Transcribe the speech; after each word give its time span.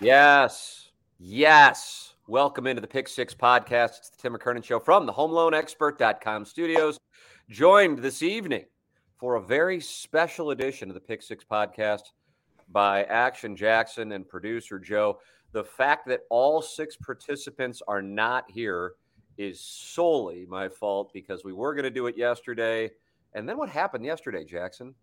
Yes. 0.00 0.90
Yes. 1.18 2.14
Welcome 2.28 2.66
into 2.66 2.80
the 2.80 2.86
Pick 2.86 3.08
Six 3.08 3.34
podcast. 3.34 3.98
It's 3.98 4.10
the 4.10 4.22
Tim 4.22 4.34
McKernan 4.34 4.62
Show 4.62 4.78
from 4.78 5.06
the 5.06 5.12
HomeLoanExpert.com 5.12 6.44
studios. 6.44 6.98
Joined 7.50 7.98
this 7.98 8.22
evening 8.22 8.66
for 9.18 9.36
a 9.36 9.40
very 9.42 9.80
special 9.80 10.50
edition 10.50 10.88
of 10.88 10.94
the 10.94 11.00
Pick 11.00 11.22
Six 11.22 11.44
podcast 11.50 12.02
by 12.70 13.04
Action 13.04 13.56
Jackson 13.56 14.12
and 14.12 14.28
producer 14.28 14.78
Joe. 14.78 15.18
The 15.52 15.64
fact 15.64 16.06
that 16.08 16.20
all 16.30 16.60
six 16.62 16.94
participants 16.96 17.82
are 17.88 18.02
not 18.02 18.44
here 18.50 18.92
is 19.38 19.60
solely 19.60 20.46
my 20.46 20.68
fault 20.68 21.10
because 21.12 21.42
we 21.44 21.52
were 21.52 21.74
going 21.74 21.84
to 21.84 21.90
do 21.90 22.06
it 22.06 22.16
yesterday. 22.16 22.90
And 23.34 23.48
then 23.48 23.56
what 23.56 23.68
happened 23.70 24.04
yesterday, 24.04 24.44
Jackson? 24.44 24.94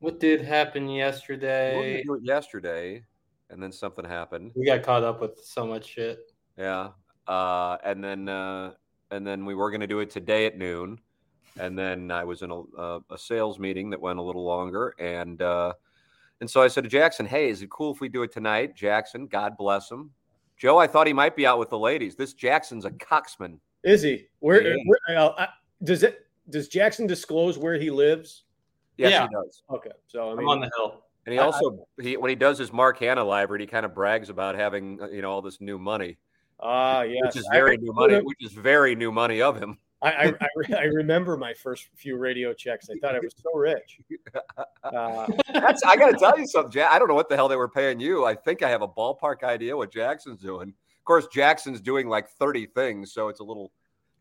What 0.00 0.20
did 0.20 0.42
happen 0.42 0.86
We 0.86 0.88
were 0.92 0.98
going 0.98 0.98
yesterday? 0.98 1.96
to 1.96 2.02
do 2.04 2.14
it 2.14 2.22
yesterday, 2.22 3.04
and 3.50 3.62
then 3.62 3.72
something 3.72 4.04
happened. 4.04 4.52
We 4.54 4.66
got 4.66 4.82
caught 4.82 5.04
up 5.04 5.20
with 5.20 5.44
so 5.44 5.66
much 5.66 5.86
shit. 5.86 6.32
Yeah. 6.56 6.90
Uh, 7.26 7.76
and 7.84 8.02
then 8.02 8.28
uh, 8.28 8.72
and 9.10 9.26
then 9.26 9.44
we 9.44 9.54
were 9.54 9.70
going 9.70 9.80
to 9.80 9.86
do 9.86 10.00
it 10.00 10.10
today 10.10 10.46
at 10.46 10.56
noon, 10.56 10.98
and 11.60 11.78
then 11.78 12.10
I 12.10 12.24
was 12.24 12.42
in 12.42 12.50
a, 12.50 12.60
a, 12.78 13.00
a 13.10 13.18
sales 13.18 13.58
meeting 13.58 13.90
that 13.90 14.00
went 14.00 14.18
a 14.18 14.22
little 14.22 14.44
longer, 14.44 14.94
and 14.98 15.40
uh, 15.42 15.74
and 16.40 16.50
so 16.50 16.62
I 16.62 16.68
said 16.68 16.84
to 16.84 16.90
Jackson, 16.90 17.26
"Hey, 17.26 17.50
is 17.50 17.60
it 17.62 17.70
cool 17.70 17.92
if 17.92 18.00
we 18.00 18.08
do 18.08 18.22
it 18.22 18.32
tonight?" 18.32 18.74
Jackson, 18.74 19.26
God 19.26 19.56
bless 19.58 19.90
him. 19.90 20.10
Joe, 20.56 20.78
I 20.78 20.86
thought 20.86 21.06
he 21.06 21.12
might 21.12 21.36
be 21.36 21.46
out 21.46 21.58
with 21.58 21.70
the 21.70 21.78
ladies. 21.78 22.16
This 22.16 22.32
Jackson's 22.32 22.84
a 22.84 22.90
coxman. 22.90 23.58
Is 23.84 24.02
he? 24.02 24.26
Where, 24.40 24.66
Yeah. 24.66 24.76
where 24.86 25.18
uh, 25.18 25.32
I- 25.38 25.48
does 25.84 26.02
it? 26.02 26.26
Does 26.50 26.68
Jackson 26.68 27.06
disclose 27.06 27.58
where 27.58 27.78
he 27.78 27.90
lives? 27.90 28.44
Yes, 28.96 29.12
Yeah. 29.12 29.28
he 29.28 29.34
does. 29.34 29.62
Okay, 29.70 29.92
so 30.06 30.30
I 30.30 30.34
mean, 30.34 30.40
I'm 30.40 30.48
on 30.48 30.60
the 30.60 30.70
hill. 30.78 31.04
And 31.28 31.34
he 31.34 31.38
I- 31.38 31.44
also 31.44 31.86
he 32.00 32.16
when 32.16 32.30
he 32.30 32.34
does 32.36 32.56
his 32.58 32.72
Mark 32.72 32.98
Hanna 33.00 33.22
library, 33.22 33.64
he 33.64 33.66
kind 33.66 33.84
of 33.84 33.94
brags 33.94 34.30
about 34.30 34.54
having 34.54 34.98
uh, 35.02 35.08
you 35.08 35.20
know 35.20 35.30
all 35.30 35.42
this 35.42 35.60
new 35.60 35.78
money, 35.78 36.16
ah, 36.58 37.02
yes, 37.02 37.20
which 37.22 37.36
is 37.36 37.46
very 37.52 37.76
new 37.76 37.92
money, 37.92 38.14
which 38.22 38.42
is 38.42 38.52
very 38.52 38.94
new 38.94 39.12
money 39.12 39.42
of 39.42 39.60
him. 39.60 39.76
I, 40.00 40.10
I, 40.12 40.24
I, 40.40 40.46
re- 40.56 40.74
I 40.78 40.84
remember 40.84 41.36
my 41.36 41.52
first 41.52 41.88
few 41.96 42.16
radio 42.16 42.54
checks. 42.54 42.88
I 42.88 42.94
thought 43.02 43.14
I 43.14 43.18
was 43.18 43.34
so 43.42 43.54
rich. 43.58 43.98
Uh, 44.84 45.26
That's 45.52 45.82
I 45.82 45.96
got 45.96 46.12
to 46.12 46.16
tell 46.16 46.38
you 46.38 46.46
something, 46.46 46.72
Jack. 46.72 46.90
I 46.90 46.98
don't 46.98 47.08
know 47.08 47.14
what 47.14 47.28
the 47.28 47.36
hell 47.36 47.46
they 47.48 47.56
were 47.56 47.68
paying 47.68 48.00
you. 48.00 48.24
I 48.24 48.34
think 48.34 48.62
I 48.62 48.70
have 48.70 48.80
a 48.80 48.88
ballpark 48.88 49.42
idea 49.42 49.76
what 49.76 49.92
Jackson's 49.92 50.40
doing. 50.40 50.68
Of 50.68 51.04
course, 51.04 51.26
Jackson's 51.26 51.82
doing 51.82 52.08
like 52.08 52.26
30 52.30 52.66
things, 52.66 53.12
so 53.12 53.28
it's 53.28 53.40
a 53.40 53.44
little 53.44 53.70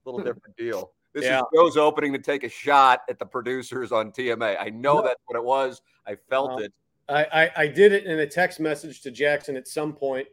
little 0.04 0.20
different 0.20 0.58
deal. 0.58 0.92
This 1.14 1.24
Yeah. 1.24 1.40
is 1.40 1.46
Joe's 1.56 1.78
opening 1.78 2.12
to 2.14 2.20
take 2.20 2.44
a 2.44 2.50
shot 2.50 3.02
at 3.10 3.18
the 3.18 3.26
producers 3.26 3.92
on 3.94 4.12
TMA. 4.12 4.58
I 4.60 4.70
know 4.72 4.96
No. 4.96 5.04
that's 5.04 5.22
what 5.28 5.38
it 5.38 5.44
was. 5.44 5.82
I 6.06 6.16
felt 6.30 6.52
No. 6.60 6.66
it. 6.66 6.74
I, 7.10 7.24
I, 7.24 7.52
I 7.64 7.68
did 7.68 7.94
it 7.94 8.06
in 8.06 8.20
a 8.20 8.28
text 8.28 8.60
message 8.60 9.02
to 9.02 9.12
Jackson 9.12 9.56
at 9.56 9.68
some 9.68 9.94
point, 9.94 10.28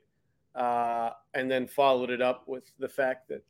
uh, 0.54 1.10
and 1.34 1.50
then 1.50 1.66
followed 1.66 2.10
it 2.10 2.20
up 2.20 2.46
with 2.46 2.70
the 2.78 2.88
fact 2.88 3.28
that 3.28 3.44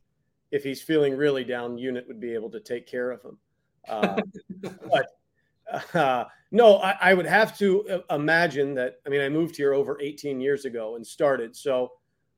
if 0.51 0.63
he's 0.63 0.81
feeling 0.81 1.15
really 1.15 1.43
down, 1.43 1.77
Unit 1.77 2.07
would 2.07 2.19
be 2.19 2.33
able 2.33 2.49
to 2.51 2.59
take 2.59 2.87
care 2.87 3.11
of 3.11 3.21
him. 3.21 3.37
Uh, 3.89 4.21
but 4.91 5.07
uh, 5.93 6.25
no, 6.51 6.77
I, 6.77 6.95
I 7.01 7.13
would 7.13 7.25
have 7.25 7.57
to 7.59 7.87
uh, 7.89 8.15
imagine 8.15 8.73
that. 8.75 8.99
I 9.05 9.09
mean, 9.09 9.21
I 9.21 9.29
moved 9.29 9.55
here 9.55 9.73
over 9.73 9.99
18 10.01 10.39
years 10.39 10.65
ago 10.65 10.95
and 10.95 11.05
started, 11.05 11.55
so 11.55 11.91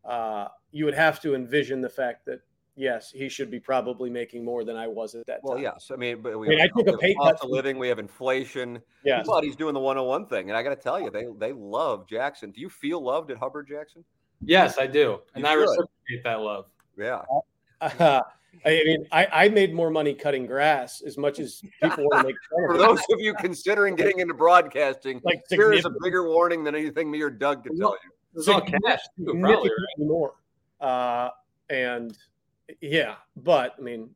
uh, 0.05 0.47
you 0.71 0.85
would 0.85 0.93
have 0.93 1.21
to 1.21 1.35
envision 1.35 1.81
the 1.81 1.89
fact 1.89 2.25
that 2.25 2.41
yes, 2.77 3.11
he 3.11 3.27
should 3.27 3.51
be 3.51 3.59
probably 3.59 4.09
making 4.09 4.45
more 4.45 4.63
than 4.63 4.77
I 4.77 4.87
was 4.87 5.15
at 5.15 5.25
that 5.25 5.39
Well, 5.43 5.55
time. 5.55 5.63
Well, 5.63 5.73
yes. 5.75 5.89
I 5.91 5.97
mean, 5.97 6.21
but 6.21 6.39
we 6.39 6.47
I 6.47 6.49
mean, 6.51 6.59
have, 6.59 6.69
I 6.75 6.81
took 6.83 6.95
a 6.95 6.97
pay 6.97 7.13
cost 7.15 7.39
cut 7.39 7.43
of 7.45 7.49
living. 7.49 7.77
We 7.77 7.89
have 7.89 7.99
inflation. 7.99 8.81
Yes. 9.03 9.25
But 9.27 9.43
he's 9.43 9.55
doing 9.57 9.73
the 9.73 9.79
101 9.81 10.27
thing, 10.27 10.49
and 10.49 10.57
I 10.57 10.63
got 10.63 10.69
to 10.69 10.75
tell 10.77 10.99
you, 11.01 11.09
they 11.09 11.25
they 11.37 11.51
love 11.51 12.07
Jackson. 12.07 12.51
Do 12.51 12.61
you 12.61 12.69
feel 12.69 13.01
loved 13.03 13.31
at 13.31 13.37
Hubbard 13.37 13.67
Jackson? 13.67 14.05
Yes, 14.41 14.77
I 14.77 14.87
do. 14.87 15.19
And 15.35 15.43
You 15.43 15.49
I 15.49 15.53
should. 15.53 15.61
reciprocate 15.61 16.23
that 16.23 16.39
love. 16.41 16.65
Yeah. 16.97 17.21
Uh, 17.81 18.21
I 18.65 18.81
mean, 18.85 19.05
I, 19.11 19.27
I 19.31 19.49
made 19.49 19.73
more 19.73 19.91
money 19.91 20.15
cutting 20.15 20.47
grass 20.47 21.01
as 21.05 21.15
much 21.17 21.39
as 21.39 21.61
people 21.81 22.05
want 22.05 22.21
to 22.21 22.27
make 22.27 22.35
fun 22.49 22.59
For 22.67 22.73
of 22.73 22.79
me. 22.79 22.85
those 22.85 22.99
of 23.11 23.19
you 23.19 23.33
considering 23.35 23.93
getting 23.95 24.19
into 24.19 24.33
broadcasting, 24.33 25.21
Like 25.23 25.43
here 25.49 25.73
is 25.73 25.85
a 25.85 25.91
bigger 26.01 26.27
warning 26.27 26.63
than 26.63 26.73
anything 26.75 27.11
me 27.11 27.21
or 27.21 27.29
Doug 27.29 27.63
can 27.63 27.77
tell 27.77 27.91
you. 28.03 28.11
It's 28.35 28.47
all 28.47 28.61
cash, 28.61 28.99
too, 29.17 29.25
probably, 29.39 29.69
right? 29.69 30.07
more. 30.07 30.33
Uh, 30.81 31.29
and 31.69 32.17
yeah, 32.81 33.15
but 33.35 33.75
I 33.77 33.81
mean, 33.81 34.09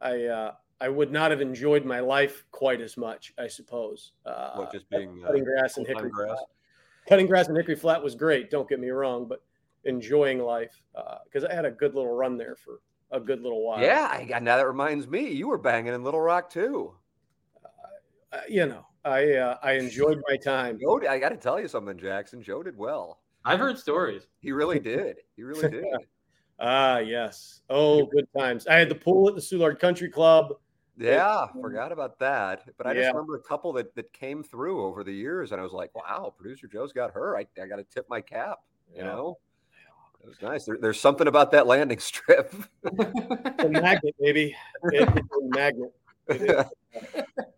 I 0.00 0.24
uh, 0.24 0.52
I 0.80 0.88
would 0.88 1.12
not 1.12 1.30
have 1.30 1.40
enjoyed 1.40 1.84
my 1.84 2.00
life 2.00 2.44
quite 2.50 2.80
as 2.80 2.96
much, 2.96 3.32
I 3.38 3.46
suppose. 3.46 4.12
Uh, 4.26 4.52
What, 4.56 4.72
just 4.72 4.88
being 4.90 5.22
uh, 5.22 5.28
cutting 5.28 5.44
grass 5.44 5.76
in 5.76 5.84
full-time 5.84 6.04
Hickory 6.04 6.10
grass? 6.10 6.36
Flat. 6.36 6.46
Cutting 7.08 7.26
grass 7.26 7.48
in 7.48 7.56
Hickory 7.56 7.76
Flat 7.76 8.02
was 8.02 8.14
great. 8.14 8.50
Don't 8.50 8.68
get 8.68 8.80
me 8.80 8.90
wrong, 8.90 9.26
but 9.26 9.42
enjoying 9.84 10.38
life 10.38 10.82
because 11.24 11.44
I 11.44 11.54
had 11.54 11.64
a 11.64 11.70
good 11.70 11.94
little 11.94 12.14
run 12.14 12.36
there 12.36 12.56
for 12.56 12.80
a 13.10 13.20
good 13.20 13.42
little 13.42 13.64
while. 13.64 13.80
Yeah, 13.80 14.08
I 14.10 14.24
got, 14.24 14.42
now 14.42 14.56
that 14.56 14.66
reminds 14.66 15.06
me, 15.06 15.30
you 15.30 15.48
were 15.48 15.58
banging 15.58 15.94
in 15.94 16.02
Little 16.02 16.20
Rock 16.20 16.50
too. 16.50 16.94
Uh, 18.32 18.38
you 18.48 18.64
know, 18.66 18.86
I 19.04 19.34
uh, 19.34 19.58
I 19.62 19.72
enjoyed 19.72 20.22
my 20.28 20.36
time. 20.36 20.78
Joe, 20.80 21.00
I 21.06 21.18
got 21.18 21.30
to 21.30 21.36
tell 21.36 21.60
you 21.60 21.68
something, 21.68 21.98
Jackson. 21.98 22.42
Joe 22.42 22.62
did 22.62 22.76
well. 22.76 23.20
I've 23.44 23.58
heard 23.58 23.78
stories. 23.78 24.28
He 24.38 24.52
really 24.52 24.78
did. 24.78 25.16
He 25.36 25.42
really 25.42 25.68
did. 25.68 25.84
Ah, 26.64 26.98
yes. 26.98 27.60
Oh, 27.68 28.06
good 28.06 28.28
times. 28.38 28.68
I 28.68 28.74
had 28.76 28.88
the 28.88 28.94
pool 28.94 29.28
at 29.28 29.34
the 29.34 29.40
Soulard 29.40 29.80
Country 29.80 30.08
Club. 30.08 30.54
Yeah, 30.96 31.46
forgot 31.60 31.90
about 31.90 32.18
that. 32.20 32.62
But 32.78 32.86
I 32.86 32.94
just 32.94 33.08
remember 33.08 33.34
a 33.34 33.40
couple 33.42 33.72
that, 33.72 33.92
that 33.96 34.12
came 34.12 34.44
through 34.44 34.84
over 34.84 35.02
the 35.02 35.12
years, 35.12 35.50
and 35.50 35.60
I 35.60 35.64
was 35.64 35.72
like, 35.72 35.92
wow, 35.94 36.32
producer 36.36 36.68
Joe's 36.68 36.92
got 36.92 37.12
her. 37.14 37.36
I, 37.36 37.46
I 37.60 37.66
got 37.66 37.76
to 37.76 37.84
tip 37.84 38.06
my 38.08 38.20
cap. 38.20 38.60
You 38.94 38.98
Yeah. 38.98 39.06
know, 39.06 39.38
it 40.22 40.28
was 40.28 40.40
nice. 40.40 40.64
There, 40.66 40.78
there's 40.80 41.00
something 41.00 41.26
about 41.26 41.50
that 41.50 41.66
landing 41.66 41.98
strip. 42.00 42.54
The 42.84 43.68
magnet, 43.72 44.14
baby. 44.20 44.54
It 44.84 45.08
is 45.08 45.08
a 45.08 45.56
magnet. 45.56 45.92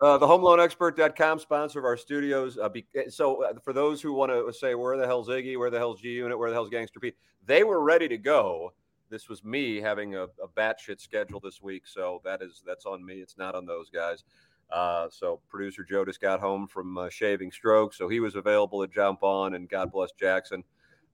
Uh, 0.00 0.16
the 0.16 0.26
homeloanexpert.com 0.26 1.41
sponsor 1.41 1.81
of 1.81 1.84
our 1.84 1.97
studios. 1.97 2.56
Uh, 2.56 2.69
be, 2.69 2.87
so 3.09 3.43
uh, 3.43 3.53
for 3.64 3.72
those 3.72 4.00
who 4.00 4.12
want 4.12 4.31
to 4.31 4.53
say 4.53 4.76
where 4.76 4.97
the 4.97 5.04
hell's 5.06 5.28
Iggy, 5.28 5.59
where 5.59 5.70
the 5.70 5.78
hell's 5.78 6.00
G 6.00 6.10
Unit, 6.10 6.38
where 6.38 6.50
the 6.50 6.54
hell's 6.54 6.69
Gangster 6.70 7.00
Pete, 7.00 7.16
they 7.44 7.64
were 7.64 7.82
ready 7.82 8.06
to 8.06 8.16
go. 8.16 8.72
This 9.10 9.28
was 9.28 9.44
me 9.44 9.81
having 9.81 10.15
a, 10.15 10.25
a 10.25 10.48
batshit 10.56 11.00
schedule 11.00 11.41
this 11.41 11.62
week, 11.62 11.87
so 11.87 12.20
that 12.25 12.42
is 12.42 12.62
that's 12.66 12.87
on 12.87 13.04
me. 13.04 13.15
It's 13.16 13.37
not 13.37 13.54
on 13.54 13.66
those 13.66 13.91
guys. 13.91 14.25
Uh, 14.70 15.09
so 15.10 15.41
producer 15.48 15.84
Joe 15.84 16.04
just 16.04 16.20
got 16.20 16.41
home 16.41 16.66
from 16.66 16.97
uh, 16.98 17.09
shaving 17.09 17.53
stroke, 17.53 17.94
so 17.94 18.09
he 18.09 18.20
was 18.20 18.34
available 18.34 18.84
to 18.84 18.93
jump 18.93 19.22
on, 19.22 19.54
and 19.54 19.69
God 19.69 19.93
bless 19.93 20.10
Jackson. 20.12 20.64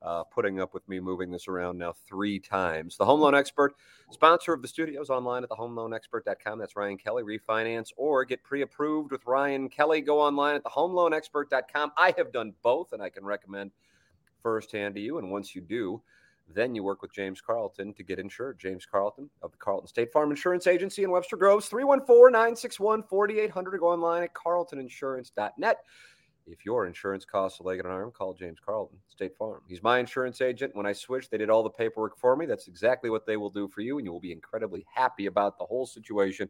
Uh, 0.03 0.25
putting 0.25 0.61
up 0.61 0.73
with 0.73 0.89
me 0.89 0.99
moving 0.99 1.31
this 1.31 1.47
around 1.47 1.77
now 1.77 1.93
three 2.09 2.39
times. 2.39 2.97
The 2.97 3.05
Home 3.05 3.21
Loan 3.21 3.35
Expert, 3.35 3.75
sponsor 4.11 4.55
of 4.55 4.63
the 4.63 4.69
studios 4.69 5.11
online 5.11 5.43
at 5.45 5.51
thehomeloanexpert.com. 5.51 6.59
That's 6.59 6.75
Ryan 6.75 6.97
Kelly. 6.97 7.23
Refinance 7.23 7.93
or 7.99 8.25
get 8.25 8.43
pre 8.43 8.63
approved 8.63 9.13
with 9.13 9.27
Ryan 9.27 9.69
Kelly. 9.69 10.01
Go 10.01 10.19
online 10.19 10.55
at 10.55 10.65
thehomeloanexpert.com. 10.65 11.93
I 11.99 12.15
have 12.17 12.33
done 12.33 12.55
both, 12.63 12.95
and 12.95 13.03
I 13.03 13.11
can 13.11 13.27
recommend 13.27 13.73
firsthand 14.43 14.95
to 14.95 15.03
you. 15.03 15.19
And 15.19 15.31
once 15.31 15.55
you 15.55 15.61
do, 15.61 16.01
then 16.55 16.75
you 16.75 16.83
work 16.83 17.03
with 17.03 17.13
James 17.13 17.41
Carlton 17.41 17.95
to 17.95 18.03
get 18.03 18.19
insured. 18.19 18.59
James 18.59 18.87
Carlton 18.87 19.31
of 19.43 19.53
the 19.53 19.59
Carlton 19.59 19.89
State 19.89 20.13
Farm 20.13 20.31
Insurance 20.31 20.67
Agency 20.67 21.05
in 21.05 21.11
Webster 21.11 21.37
Groves, 21.37 21.67
314 21.67 22.33
961 22.33 23.03
4800. 23.05 23.79
Go 23.79 23.89
online 23.89 24.23
at 24.23 24.35
carltoninsurance.net. 24.35 25.79
If 26.47 26.65
your 26.65 26.87
insurance 26.87 27.25
costs 27.25 27.61
a 27.61 27.63
leg 27.63 27.79
and 27.79 27.87
an 27.87 27.93
arm, 27.93 28.11
call 28.11 28.35
James 28.35 28.59
Carlton, 28.65 28.99
State 29.09 29.37
Farm. 29.37 29.61
He's 29.69 29.83
my 29.83 29.99
insurance 29.99 30.41
agent. 30.41 30.75
When 30.75 30.87
I 30.87 30.93
switched, 30.93 31.31
they 31.31 31.39
did 31.39 31.51
all 31.51 31.63
the 31.63 31.71
paperwork 31.71 32.19
for 32.19 32.35
me. 32.35 32.47
That's 32.47 32.67
exactly 32.67 33.09
what 33.11 33.27
they 33.27 33.37
will 33.37 33.51
do 33.51 33.69
for 33.69 33.83
you, 33.83 33.99
and 33.99 34.05
you 34.07 34.13
will 34.13 34.21
be 34.21 34.33
incredibly 34.33 34.85
happy 34.93 35.27
about 35.27 35.59
the 35.59 35.65
whole 35.65 35.87
situation. 35.87 36.49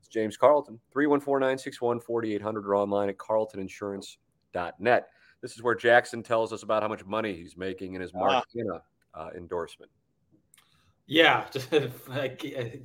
It's 0.00 0.08
James 0.08 0.36
Carlton, 0.36 0.78
314 0.92 1.40
961 1.40 2.00
4800 2.00 2.66
or 2.66 2.74
online 2.76 3.08
at 3.08 3.16
carltoninsurance.net. 3.16 5.08
This 5.40 5.54
is 5.54 5.62
where 5.62 5.74
Jackson 5.74 6.22
tells 6.22 6.52
us 6.52 6.62
about 6.62 6.82
how 6.82 6.88
much 6.88 7.04
money 7.04 7.34
he's 7.34 7.56
making 7.56 7.94
in 7.94 8.00
his 8.00 8.12
Mark 8.12 8.44
Ah. 8.74 8.80
Uh, 9.18 9.30
endorsement. 9.36 9.90
Yeah, 11.06 11.46
I 12.12 12.36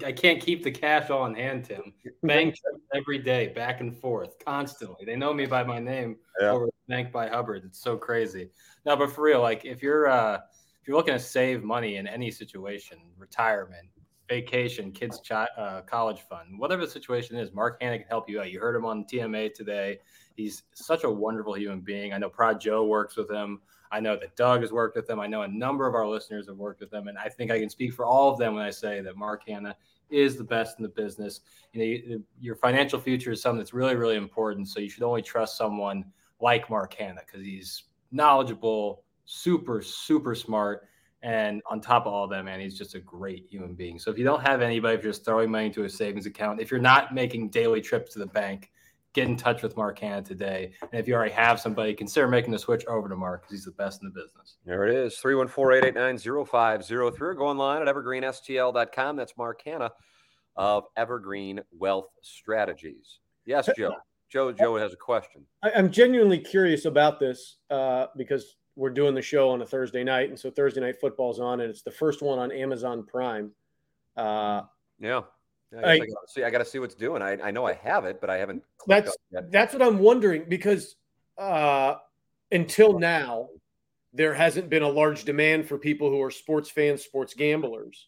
I 0.05 0.11
can't 0.13 0.41
keep 0.41 0.63
the 0.63 0.71
cash 0.71 1.09
all 1.11 1.25
in 1.27 1.35
hand, 1.35 1.65
Tim. 1.65 1.93
Checks 2.27 2.61
every 2.95 3.19
day, 3.19 3.49
back 3.49 3.81
and 3.81 3.95
forth, 3.95 4.35
constantly. 4.43 5.05
They 5.05 5.15
know 5.15 5.33
me 5.33 5.45
by 5.45 5.63
my 5.63 5.77
name 5.77 6.15
Yeah. 6.41 6.51
over 6.51 6.69
bank 6.87 7.11
by 7.11 7.27
Hubbard. 7.27 7.63
It's 7.65 7.79
so 7.79 7.97
crazy. 7.97 8.49
No, 8.85 8.95
but 8.95 9.11
for 9.11 9.21
real, 9.23 9.41
like 9.41 9.65
if 9.65 9.83
you're 9.83 10.07
uh, 10.07 10.35
if 10.81 10.87
you're 10.87 10.97
looking 10.97 11.13
to 11.13 11.19
save 11.19 11.63
money 11.63 11.97
in 11.97 12.07
any 12.07 12.31
situation, 12.31 12.97
retirement, 13.17 13.87
vacation, 14.29 14.91
kids' 14.91 15.21
chi- 15.27 15.47
uh, 15.57 15.81
college 15.81 16.21
fund, 16.29 16.57
whatever 16.57 16.85
the 16.85 16.91
situation 16.91 17.35
is, 17.37 17.51
Mark 17.53 17.77
Hanna 17.81 17.99
can 17.99 18.07
help 18.07 18.29
you 18.29 18.39
out. 18.39 18.49
You 18.51 18.59
heard 18.59 18.75
him 18.75 18.85
on 18.85 19.03
TMA 19.05 19.53
today. 19.53 19.99
He's 20.35 20.63
such 20.73 21.03
a 21.03 21.09
wonderful 21.11 21.55
human 21.57 21.81
being. 21.81 22.13
I 22.13 22.17
know 22.17 22.29
Prod 22.29 22.59
Joe 22.59 22.85
works 22.85 23.17
with 23.17 23.29
him. 23.29 23.61
I 23.93 23.99
know 23.99 24.17
that 24.17 24.35
Doug 24.35 24.61
has 24.61 24.71
worked 24.71 24.95
with 24.95 25.05
them. 25.05 25.19
I 25.19 25.27
know 25.27 25.43
a 25.43 25.47
number 25.47 25.87
of 25.87 25.93
our 25.93 26.07
listeners 26.07 26.47
have 26.47 26.57
worked 26.57 26.79
with 26.79 26.89
them, 26.89 27.07
and 27.07 27.17
I 27.17 27.29
think 27.29 27.51
I 27.51 27.59
can 27.59 27.69
speak 27.69 27.93
for 27.93 28.05
all 28.05 28.31
of 28.31 28.39
them 28.39 28.55
when 28.55 28.63
I 28.63 28.71
say 28.71 29.01
that 29.01 29.15
Mark 29.15 29.47
Hanna 29.47 29.75
is 30.09 30.35
the 30.35 30.43
best 30.43 30.79
in 30.79 30.83
the 30.83 30.89
business. 30.89 31.41
You 31.73 31.79
know, 31.79 31.85
you, 31.85 32.23
your 32.39 32.55
financial 32.55 32.99
future 32.99 33.31
is 33.31 33.41
something 33.41 33.59
that's 33.59 33.73
really, 33.73 33.95
really 33.95 34.15
important. 34.15 34.67
So 34.67 34.79
you 34.79 34.89
should 34.89 35.03
only 35.03 35.21
trust 35.21 35.57
someone 35.57 36.05
like 36.41 36.71
Mark 36.71 36.95
Hanna 36.95 37.21
because 37.25 37.45
he's 37.45 37.83
knowledgeable, 38.11 39.03
super, 39.25 39.81
super 39.81 40.33
smart. 40.33 40.87
And 41.21 41.61
on 41.69 41.79
top 41.79 42.07
of 42.07 42.13
all 42.13 42.27
that, 42.27 42.43
man, 42.43 42.59
he's 42.59 42.77
just 42.77 42.95
a 42.95 42.99
great 42.99 43.45
human 43.47 43.75
being. 43.75 43.99
So 43.99 44.09
if 44.11 44.17
you 44.17 44.25
don't 44.25 44.41
have 44.41 44.61
anybody, 44.61 44.97
if 44.97 45.03
you're 45.03 45.13
just 45.13 45.23
throwing 45.23 45.51
money 45.51 45.67
into 45.67 45.83
a 45.83 45.89
savings 45.89 46.25
account, 46.25 46.59
if 46.59 46.69
you're 46.69 46.81
not 46.81 47.13
making 47.13 47.49
daily 47.49 47.79
trips 47.79 48.13
to 48.13 48.19
the 48.19 48.25
bank, 48.25 48.71
get 49.13 49.27
in 49.27 49.37
touch 49.37 49.61
with 49.61 49.77
Mark 49.77 49.99
Hanna 49.99 50.21
today. 50.21 50.73
And 50.81 50.99
if 50.99 51.07
you 51.07 51.13
already 51.13 51.31
have 51.33 51.59
somebody, 51.59 51.93
consider 51.93 52.27
making 52.27 52.51
the 52.51 52.59
switch 52.59 52.85
over 52.85 53.07
to 53.07 53.15
Mark 53.15 53.43
because 53.43 53.51
he's 53.51 53.65
the 53.65 53.71
best 53.71 54.01
in 54.01 54.09
the 54.09 54.13
business. 54.13 54.57
There 54.65 54.87
it 54.87 54.95
is 54.95 55.17
314 55.17 55.77
889 55.89 56.45
0503. 56.45 57.35
Go 57.35 57.47
online 57.47 57.87
at 57.87 57.93
evergreenstl.com. 57.93 59.15
That's 59.15 59.37
Mark 59.37 59.61
Hanna 59.63 59.91
of 60.55 60.85
Evergreen 60.97 61.61
Wealth 61.71 62.09
Strategies. 62.21 63.19
Yes, 63.45 63.69
Joe. 63.77 63.93
Joe, 64.29 64.51
Joe 64.51 64.75
has 64.77 64.93
a 64.93 64.97
question. 64.97 65.45
I, 65.61 65.69
am 65.75 65.91
genuinely 65.91 66.39
curious 66.39 66.85
about 66.85 67.19
this 67.19 67.57
uh, 67.69 68.07
because 68.17 68.55
we're 68.75 68.89
doing 68.89 69.13
the 69.13 69.21
show 69.21 69.51
on 69.51 69.61
a 69.61 69.65
Thursday 69.65 70.03
night, 70.03 70.29
and 70.29 70.39
so 70.39 70.49
Thursday 70.49 70.81
night 70.81 70.99
football's 70.99 71.39
on, 71.39 71.61
and 71.61 71.69
it's 71.69 71.83
the 71.83 71.91
first 71.91 72.23
one 72.23 72.39
on 72.39 72.51
Amazon 72.51 73.05
Prime. 73.05 73.51
Uh, 74.17 74.63
yeah. 74.99 75.21
I, 75.81 75.91
I, 75.91 75.97
gotta 75.99 76.11
see, 76.27 76.43
I 76.43 76.49
got 76.49 76.59
to 76.59 76.65
see 76.65 76.79
what's 76.79 76.95
doing. 76.95 77.21
I, 77.21 77.39
I 77.41 77.51
know 77.51 77.65
I 77.65 77.73
have 77.73 78.05
it, 78.05 78.21
but 78.21 78.29
I 78.29 78.37
haven't. 78.37 78.63
That's 78.87 79.15
that's 79.49 79.73
what 79.73 79.81
I'm 79.81 79.99
wondering 79.99 80.45
because 80.47 80.95
uh, 81.37 81.95
until 82.51 82.99
now, 82.99 83.49
there 84.13 84.33
hasn't 84.33 84.69
been 84.69 84.83
a 84.83 84.89
large 84.89 85.23
demand 85.23 85.67
for 85.67 85.77
people 85.77 86.09
who 86.09 86.21
are 86.21 86.31
sports 86.31 86.69
fans, 86.69 87.03
sports 87.03 87.33
gamblers, 87.33 88.07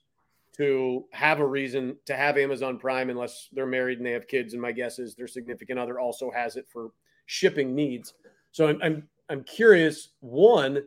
to 0.57 1.05
have 1.11 1.39
a 1.39 1.45
reason 1.45 1.97
to 2.05 2.15
have 2.15 2.37
Amazon 2.37 2.77
Prime 2.77 3.09
unless 3.09 3.49
they're 3.51 3.65
married 3.65 3.97
and 3.97 4.05
they 4.05 4.11
have 4.11 4.27
kids. 4.27 4.53
And 4.53 4.61
my 4.61 4.71
guess 4.71 4.99
is 4.99 5.15
their 5.15 5.27
significant 5.27 5.79
other 5.79 5.99
also 5.99 6.31
has 6.31 6.55
it 6.55 6.67
for 6.71 6.91
shipping 7.25 7.73
needs. 7.73 8.13
So 8.51 8.67
I'm 8.67 8.81
I'm, 8.81 9.09
I'm 9.29 9.43
curious. 9.43 10.09
One, 10.19 10.83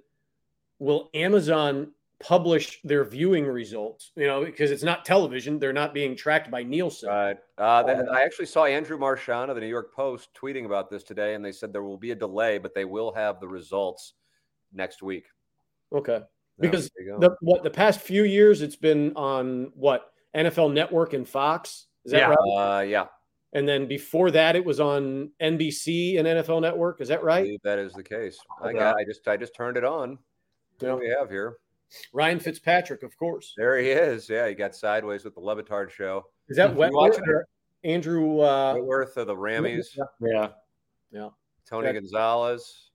will 0.78 1.10
Amazon 1.14 1.92
publish 2.20 2.80
their 2.82 3.04
viewing 3.04 3.46
results, 3.46 4.10
you 4.16 4.26
know, 4.26 4.44
because 4.44 4.70
it's 4.70 4.82
not 4.82 5.04
television. 5.04 5.58
They're 5.58 5.72
not 5.72 5.94
being 5.94 6.16
tracked 6.16 6.50
by 6.50 6.62
Nielsen. 6.62 7.08
Right. 7.08 7.36
Uh, 7.56 7.82
that, 7.84 8.08
I 8.08 8.24
actually 8.24 8.46
saw 8.46 8.64
Andrew 8.64 8.98
Marchand 8.98 9.50
of 9.50 9.54
the 9.54 9.60
New 9.60 9.68
York 9.68 9.94
Post 9.94 10.30
tweeting 10.40 10.64
about 10.64 10.90
this 10.90 11.02
today, 11.04 11.34
and 11.34 11.44
they 11.44 11.52
said 11.52 11.72
there 11.72 11.84
will 11.84 11.96
be 11.96 12.10
a 12.10 12.16
delay, 12.16 12.58
but 12.58 12.74
they 12.74 12.84
will 12.84 13.12
have 13.12 13.40
the 13.40 13.48
results 13.48 14.14
next 14.72 15.02
week. 15.02 15.26
Okay. 15.92 16.20
Because 16.58 16.90
the 16.96 17.36
what 17.40 17.62
the 17.62 17.70
past 17.70 18.00
few 18.00 18.24
years 18.24 18.62
it's 18.62 18.74
been 18.74 19.12
on 19.14 19.70
what 19.74 20.12
NFL 20.34 20.72
Network 20.72 21.12
and 21.12 21.28
Fox. 21.28 21.86
Is 22.04 22.10
that 22.10 22.18
yeah. 22.18 22.34
right? 22.34 22.78
Uh, 22.78 22.80
yeah. 22.80 23.06
And 23.52 23.66
then 23.66 23.86
before 23.86 24.30
that, 24.32 24.56
it 24.56 24.64
was 24.64 24.80
on 24.80 25.30
NBC 25.40 26.18
and 26.18 26.26
NFL 26.26 26.60
Network. 26.60 27.00
Is 27.00 27.08
that 27.08 27.22
right? 27.22 27.58
that 27.62 27.78
is 27.78 27.92
the 27.92 28.02
case. 28.02 28.38
Okay. 28.60 28.70
I 28.70 28.72
got. 28.72 28.96
I 28.96 29.04
just. 29.04 29.26
I 29.28 29.36
just 29.36 29.54
turned 29.54 29.76
it 29.76 29.84
on. 29.84 30.18
What 30.80 30.88
do 30.88 30.96
we 30.96 31.08
have 31.08 31.30
here? 31.30 31.58
Ryan 32.12 32.40
Fitzpatrick, 32.40 33.02
of 33.02 33.16
course. 33.16 33.54
There 33.56 33.78
he 33.78 33.90
is. 33.90 34.28
Yeah, 34.28 34.48
he 34.48 34.54
got 34.54 34.74
sideways 34.74 35.24
with 35.24 35.34
the 35.34 35.40
Le 35.40 35.62
Batard 35.62 35.90
show. 35.90 36.26
Is 36.48 36.56
that 36.56 36.74
Wentworth 36.74 37.20
Andrew 37.84 38.40
uh, 38.40 38.74
Whitworth 38.74 39.16
of 39.16 39.26
the 39.26 39.34
Rammies? 39.34 39.86
Yeah, 40.20 40.48
yeah. 41.10 41.28
Tony 41.68 41.92
Gonzalez. 41.92 42.90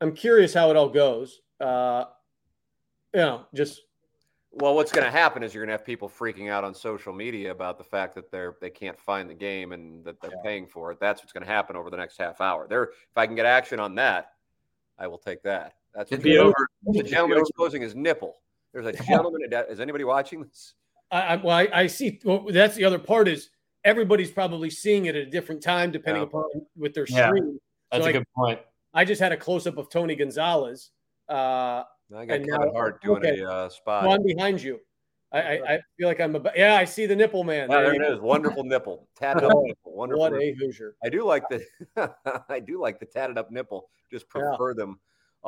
I'm 0.00 0.14
curious 0.14 0.54
how 0.54 0.70
it 0.70 0.76
all 0.76 0.88
goes. 0.88 1.40
Uh, 1.60 2.04
you 3.12 3.20
know, 3.20 3.46
just 3.54 3.82
well, 4.52 4.74
what's 4.74 4.92
going 4.92 5.04
to 5.04 5.10
happen 5.10 5.42
is 5.42 5.54
you're 5.54 5.62
going 5.62 5.68
to 5.68 5.78
have 5.78 5.84
people 5.84 6.08
freaking 6.08 6.50
out 6.50 6.64
on 6.64 6.74
social 6.74 7.12
media 7.12 7.50
about 7.50 7.78
the 7.78 7.84
fact 7.84 8.14
that 8.14 8.30
they're 8.30 8.56
they 8.60 8.70
can't 8.70 8.98
find 8.98 9.28
the 9.28 9.34
game 9.34 9.72
and 9.72 10.04
that 10.04 10.20
they're 10.20 10.30
yeah. 10.30 10.42
paying 10.42 10.66
for 10.66 10.92
it. 10.92 10.98
That's 11.00 11.20
what's 11.20 11.32
going 11.32 11.44
to 11.44 11.50
happen 11.50 11.76
over 11.76 11.90
the 11.90 11.96
next 11.96 12.18
half 12.18 12.40
hour. 12.40 12.66
There, 12.68 12.84
if 12.84 13.16
I 13.16 13.26
can 13.26 13.34
get 13.34 13.46
action 13.46 13.80
on 13.80 13.94
that, 13.96 14.32
I 14.98 15.06
will 15.06 15.18
take 15.18 15.42
that. 15.42 15.74
That's 15.94 16.12
It'd 16.12 16.22
be 16.22 16.38
over. 16.38 16.67
The 16.84 17.02
gentleman 17.02 17.38
exposing 17.38 17.82
his 17.82 17.94
nipple. 17.94 18.36
There's 18.72 18.86
a 18.86 18.92
gentleman. 19.04 19.42
Is 19.68 19.80
anybody 19.80 20.04
watching 20.04 20.42
this? 20.42 20.74
I, 21.10 21.36
well, 21.36 21.56
I, 21.56 21.68
I 21.72 21.86
see. 21.86 22.20
Well, 22.22 22.46
that's 22.50 22.76
the 22.76 22.84
other 22.84 22.98
part 22.98 23.28
is 23.28 23.50
everybody's 23.84 24.30
probably 24.30 24.70
seeing 24.70 25.06
it 25.06 25.16
at 25.16 25.26
a 25.26 25.30
different 25.30 25.62
time 25.62 25.90
depending 25.90 26.22
yeah. 26.22 26.28
upon 26.28 26.44
with 26.76 26.94
their 26.94 27.06
yeah. 27.08 27.28
screen. 27.28 27.58
That's 27.90 28.04
so 28.04 28.08
a 28.08 28.10
I, 28.10 28.12
good 28.12 28.26
point. 28.36 28.60
I 28.94 29.04
just 29.04 29.20
had 29.20 29.32
a 29.32 29.36
close 29.36 29.66
up 29.66 29.78
of 29.78 29.88
Tony 29.90 30.14
Gonzalez. 30.14 30.90
Uh, 31.28 31.84
I 32.16 32.24
got 32.24 32.28
Kevin 32.28 32.46
now, 32.46 32.72
Hart 32.72 33.02
doing 33.02 33.18
okay. 33.18 33.40
a 33.40 33.50
uh, 33.50 33.68
spot. 33.68 34.06
One 34.06 34.22
behind 34.22 34.62
you. 34.62 34.80
I, 35.30 35.40
I, 35.40 35.74
I, 35.74 35.80
feel 35.98 36.08
like 36.08 36.20
I'm 36.20 36.34
a 36.36 36.52
yeah. 36.56 36.76
I 36.76 36.84
see 36.84 37.04
the 37.04 37.14
nipple 37.14 37.44
man. 37.44 37.70
Yeah, 37.70 37.82
there, 37.82 37.94
it 37.94 38.12
is. 38.12 38.18
Wonderful 38.18 38.64
nipple, 38.64 39.08
tatted 39.16 39.44
up 39.44 39.52
nipple. 39.62 39.94
Wonderful. 39.94 40.20
What 40.20 40.32
a 40.32 40.54
Hoosier! 40.58 40.94
I 41.04 41.10
do 41.10 41.22
like 41.22 41.44
the 41.50 41.62
I 42.48 42.60
do 42.60 42.80
like 42.80 42.98
the 42.98 43.04
tatted 43.04 43.36
up 43.36 43.50
nipple. 43.50 43.90
Just 44.10 44.26
prefer 44.30 44.70
yeah. 44.70 44.84
them 44.84 44.98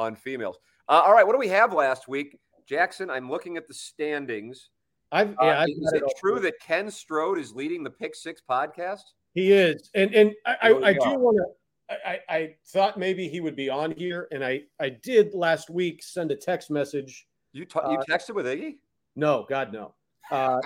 on 0.00 0.16
females. 0.16 0.58
Uh, 0.88 1.02
all 1.04 1.12
right, 1.12 1.26
what 1.26 1.34
do 1.34 1.38
we 1.38 1.48
have 1.48 1.72
last 1.72 2.08
week, 2.08 2.38
Jackson? 2.66 3.10
I'm 3.10 3.30
looking 3.30 3.56
at 3.56 3.68
the 3.68 3.74
standings. 3.74 4.70
I've 5.12 5.36
yeah. 5.40 5.60
Uh, 5.60 5.66
is 5.66 5.92
it, 5.92 6.02
it 6.02 6.12
true 6.18 6.40
that 6.40 6.54
Ken 6.60 6.90
Strode 6.90 7.38
is 7.38 7.52
leading 7.52 7.82
the 7.84 7.90
Pick 7.90 8.14
Six 8.14 8.42
podcast? 8.48 9.02
He 9.34 9.52
is, 9.52 9.90
and 9.94 10.14
and 10.14 10.32
I, 10.46 10.56
I, 10.62 10.68
I 10.88 10.92
do 10.92 11.18
want 11.18 11.36
to 11.36 11.44
I, 11.90 12.20
I 12.28 12.54
thought 12.68 12.98
maybe 12.98 13.28
he 13.28 13.40
would 13.40 13.56
be 13.56 13.68
on 13.68 13.92
here, 13.92 14.28
and 14.30 14.44
I 14.44 14.62
I 14.80 14.90
did 14.90 15.34
last 15.34 15.70
week 15.70 16.02
send 16.02 16.30
a 16.30 16.36
text 16.36 16.70
message. 16.70 17.26
You 17.52 17.64
t- 17.64 17.80
you 17.84 17.98
uh, 17.98 18.04
texted 18.08 18.34
with 18.34 18.46
Iggy? 18.46 18.76
No, 19.16 19.46
God 19.48 19.72
no. 19.72 19.94
Uh, 20.30 20.60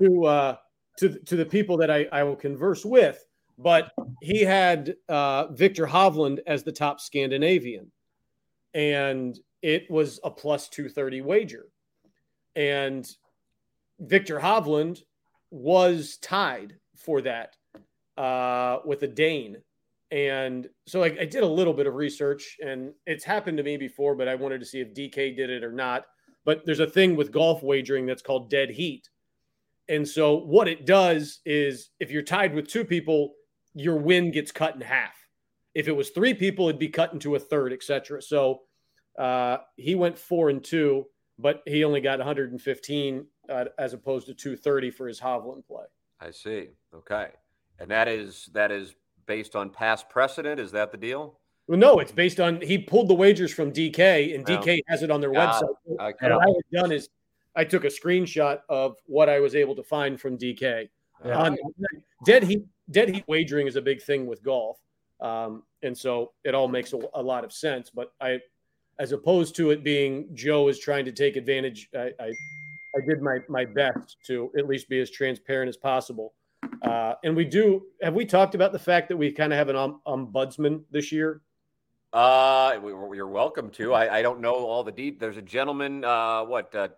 to 0.00 0.24
uh, 0.24 0.56
to 0.98 1.20
to 1.20 1.36
the 1.36 1.46
people 1.46 1.76
that 1.76 1.88
I, 1.88 2.08
I 2.10 2.24
will 2.24 2.34
converse 2.34 2.84
with, 2.84 3.24
but 3.58 3.92
he 4.20 4.42
had 4.42 4.96
uh, 5.08 5.48
Viktor 5.52 5.86
Hovland 5.86 6.40
as 6.46 6.62
the 6.62 6.72
top 6.72 7.00
Scandinavian, 7.00 7.90
and 8.72 9.38
it 9.62 9.90
was 9.90 10.20
a 10.24 10.30
plus 10.30 10.68
two 10.68 10.88
thirty 10.88 11.20
wager, 11.20 11.66
and 12.56 13.08
Viktor 14.00 14.38
Hovland 14.38 15.00
was 15.50 16.18
tied 16.18 16.76
for 16.96 17.20
that 17.22 17.56
uh, 18.16 18.78
with 18.84 19.02
a 19.02 19.08
Dane 19.08 19.58
and 20.14 20.68
so 20.86 21.02
I, 21.02 21.06
I, 21.06 21.24
did 21.24 21.42
a 21.42 21.46
little 21.46 21.72
bit 21.72 21.88
of 21.88 21.94
research, 21.96 22.56
and 22.64 22.92
it's 23.04 23.24
happened 23.24 23.56
to 23.56 23.64
me 23.64 23.76
before, 23.76 24.14
but 24.14 24.28
I 24.28 24.36
wanted 24.36 24.60
to 24.60 24.66
see 24.66 24.78
if 24.78 24.94
DK 24.94 25.36
did 25.36 25.50
it 25.50 25.64
or 25.64 25.72
not. 25.72 26.04
But 26.44 26.64
there's 26.64 26.78
a 26.78 26.86
thing 26.86 27.16
with 27.16 27.32
golf 27.32 27.64
wagering 27.64 28.06
that's 28.06 28.22
called 28.22 28.48
dead 28.48 28.70
heat. 28.70 29.08
And 29.88 30.06
so 30.06 30.36
what 30.36 30.68
it 30.68 30.86
does 30.86 31.40
is 31.44 31.90
if 31.98 32.12
you're 32.12 32.22
tied 32.22 32.54
with 32.54 32.68
two 32.68 32.84
people, 32.84 33.32
your 33.74 33.96
win 33.96 34.30
gets 34.30 34.52
cut 34.52 34.74
in 34.74 34.80
half. 34.80 35.16
If 35.74 35.88
it 35.88 35.92
was 35.92 36.10
three 36.10 36.34
people, 36.34 36.68
it'd 36.68 36.78
be 36.78 36.88
cut 36.88 37.12
into 37.12 37.34
a 37.34 37.38
third, 37.38 37.72
etc. 37.72 38.22
So 38.22 38.62
uh, 39.18 39.58
he 39.76 39.94
went 39.94 40.18
four 40.18 40.50
and 40.50 40.62
two, 40.62 41.06
but 41.38 41.62
he 41.66 41.84
only 41.84 42.00
got 42.00 42.18
115 42.18 43.26
uh, 43.48 43.64
as 43.78 43.92
opposed 43.92 44.26
to 44.26 44.34
230 44.34 44.90
for 44.90 45.08
his 45.08 45.20
Hovland 45.20 45.66
play. 45.66 45.84
I 46.20 46.30
see. 46.30 46.68
Okay, 46.94 47.28
and 47.80 47.90
that 47.90 48.08
is 48.08 48.48
that 48.52 48.70
is 48.70 48.94
based 49.26 49.56
on 49.56 49.70
past 49.70 50.08
precedent? 50.08 50.60
Is 50.60 50.72
that 50.72 50.92
the 50.92 50.98
deal? 50.98 51.38
Well, 51.66 51.78
no, 51.78 51.98
it's 51.98 52.12
based 52.12 52.40
on 52.40 52.60
he 52.60 52.78
pulled 52.78 53.08
the 53.08 53.14
wagers 53.14 53.52
from 53.52 53.72
DK, 53.72 54.34
and 54.34 54.44
DK 54.44 54.80
has 54.88 55.02
it 55.02 55.10
on 55.10 55.20
their 55.20 55.32
website. 55.32 55.62
Okay. 55.98 56.30
What 56.30 56.32
I 56.32 56.46
had 56.46 56.82
done 56.82 56.92
is 56.92 57.08
I 57.56 57.64
took 57.64 57.84
a 57.84 57.88
screenshot 57.88 58.60
of 58.68 58.96
what 59.06 59.28
I 59.28 59.40
was 59.40 59.54
able 59.54 59.74
to 59.76 59.82
find 59.82 60.20
from 60.20 60.36
DK. 60.36 60.88
Yeah. 61.24 61.38
Um, 61.38 61.56
dead 62.26 62.42
heat, 62.42 62.64
dead 62.90 63.08
heat 63.08 63.24
wagering 63.26 63.66
is 63.66 63.76
a 63.76 63.82
big 63.82 64.02
thing 64.02 64.26
with 64.26 64.42
golf, 64.42 64.78
um, 65.20 65.62
and 65.82 65.96
so 65.96 66.32
it 66.44 66.54
all 66.54 66.68
makes 66.68 66.92
a, 66.92 67.00
a, 67.14 67.22
lot 67.22 67.44
of 67.44 67.52
sense. 67.52 67.90
But 67.90 68.12
I, 68.20 68.40
as 68.98 69.12
opposed 69.12 69.56
to 69.56 69.70
it 69.70 69.84
being 69.84 70.28
Joe 70.34 70.68
is 70.68 70.78
trying 70.78 71.04
to 71.04 71.12
take 71.12 71.36
advantage, 71.36 71.88
I, 71.94 72.12
I, 72.20 72.26
I 72.26 73.00
did 73.08 73.22
my 73.22 73.38
my 73.48 73.64
best 73.64 74.16
to 74.26 74.50
at 74.58 74.66
least 74.66 74.88
be 74.88 75.00
as 75.00 75.10
transparent 75.10 75.68
as 75.68 75.76
possible. 75.76 76.34
Uh, 76.82 77.14
and 77.24 77.34
we 77.34 77.44
do. 77.44 77.82
Have 78.02 78.14
we 78.14 78.24
talked 78.24 78.54
about 78.54 78.72
the 78.72 78.78
fact 78.78 79.08
that 79.08 79.16
we 79.16 79.30
kind 79.32 79.52
of 79.52 79.58
have 79.58 79.68
an 79.68 79.76
um, 79.76 80.00
ombudsman 80.06 80.82
this 80.90 81.12
year? 81.12 81.40
Uh, 82.12 82.78
you're 82.84 83.26
welcome 83.26 83.70
to. 83.70 83.92
I, 83.92 84.18
I 84.18 84.22
don't 84.22 84.40
know 84.40 84.54
all 84.54 84.84
the 84.84 84.92
deep. 84.92 85.18
There's 85.18 85.36
a 85.36 85.42
gentleman. 85.42 86.04
Uh, 86.04 86.44
what 86.44 86.72
uh, 86.74 86.88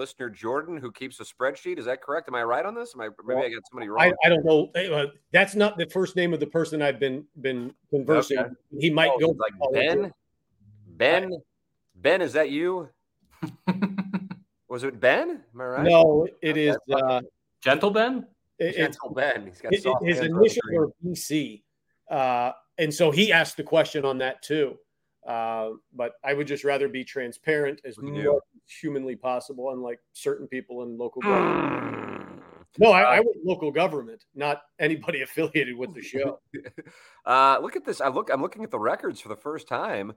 listener 0.00 0.30
Jordan 0.30 0.78
who 0.78 0.90
keeps 0.90 1.20
a 1.20 1.24
spreadsheet. 1.24 1.78
Is 1.78 1.84
that 1.84 2.00
correct? 2.02 2.26
Am 2.28 2.34
I 2.34 2.42
right 2.42 2.64
on 2.64 2.74
this? 2.74 2.94
Am 2.94 3.02
I 3.02 3.08
maybe 3.08 3.14
Well, 3.36 3.38
I 3.44 3.48
got 3.50 3.62
somebody 3.70 3.88
wrong? 3.88 4.00
I, 4.02 4.12
I 4.26 4.28
don't 4.30 4.44
know. 4.44 4.70
Uh, 4.74 5.06
that's 5.30 5.54
not 5.54 5.76
the 5.76 5.86
first 5.90 6.16
name 6.16 6.32
of 6.32 6.40
the 6.40 6.46
person 6.46 6.80
I've 6.80 6.98
been 6.98 7.24
been 7.42 7.72
conversing. 7.90 8.38
Okay. 8.38 8.50
He 8.78 8.90
might 8.90 9.10
Oh, 9.14 9.18
go 9.18 9.28
like 9.38 9.72
Ben. 9.74 10.12
Ben. 10.96 11.30
Ben, 11.96 12.22
is 12.22 12.32
that 12.32 12.50
you? 12.50 12.88
Was 14.68 14.84
it 14.84 14.98
Ben? 15.00 15.42
Am 15.54 15.60
I 15.60 15.64
right? 15.64 15.84
No, 15.84 16.26
it 16.40 16.50
Okay. 16.50 16.66
is. 16.68 16.76
Uh, 16.90 17.20
Gentle 17.60 17.90
Ben? 17.90 18.26
it- 18.58 18.64
it's 18.68 18.76
Gentle 18.76 19.10
Ben. 19.14 19.46
He's 19.46 19.60
got 19.60 19.72
His, 19.74 19.82
soft 19.82 20.04
his 20.04 20.18
hands 20.18 20.30
initials 20.30 20.58
are 20.78 20.88
BC, 21.04 21.62
uh, 22.10 22.52
and 22.78 22.92
so 22.94 23.10
he 23.10 23.32
asked 23.32 23.56
the 23.56 23.62
question 23.64 24.04
on 24.04 24.18
that 24.18 24.42
too. 24.42 24.78
Uh, 25.26 25.70
but 25.92 26.12
I 26.24 26.32
would 26.34 26.46
just 26.46 26.64
rather 26.64 26.88
be 26.88 27.04
transparent 27.04 27.80
as 27.84 27.98
We 27.98 28.10
much 28.10 28.22
do. 28.22 28.36
as 28.36 28.59
humanly 28.80 29.16
possible, 29.16 29.72
unlike 29.72 29.98
certain 30.12 30.46
people 30.48 30.82
in 30.82 30.96
local 30.98 31.22
Hmm. 31.22 31.28
government. 31.28 32.42
No, 32.78 32.92
I, 32.92 33.16
I 33.16 33.20
want 33.20 33.36
local 33.44 33.72
government, 33.72 34.24
not 34.34 34.62
anybody 34.78 35.22
affiliated 35.22 35.76
with 35.76 35.94
the 35.94 36.02
show. 36.02 36.40
Uh, 37.26 37.58
look 37.60 37.76
at 37.76 37.84
this. 37.84 38.00
I 38.00 38.08
look. 38.08 38.30
I'm 38.32 38.40
looking 38.40 38.64
at 38.64 38.70
the 38.70 38.78
records 38.78 39.20
for 39.20 39.28
the 39.28 39.36
first 39.36 39.68
time. 39.68 40.14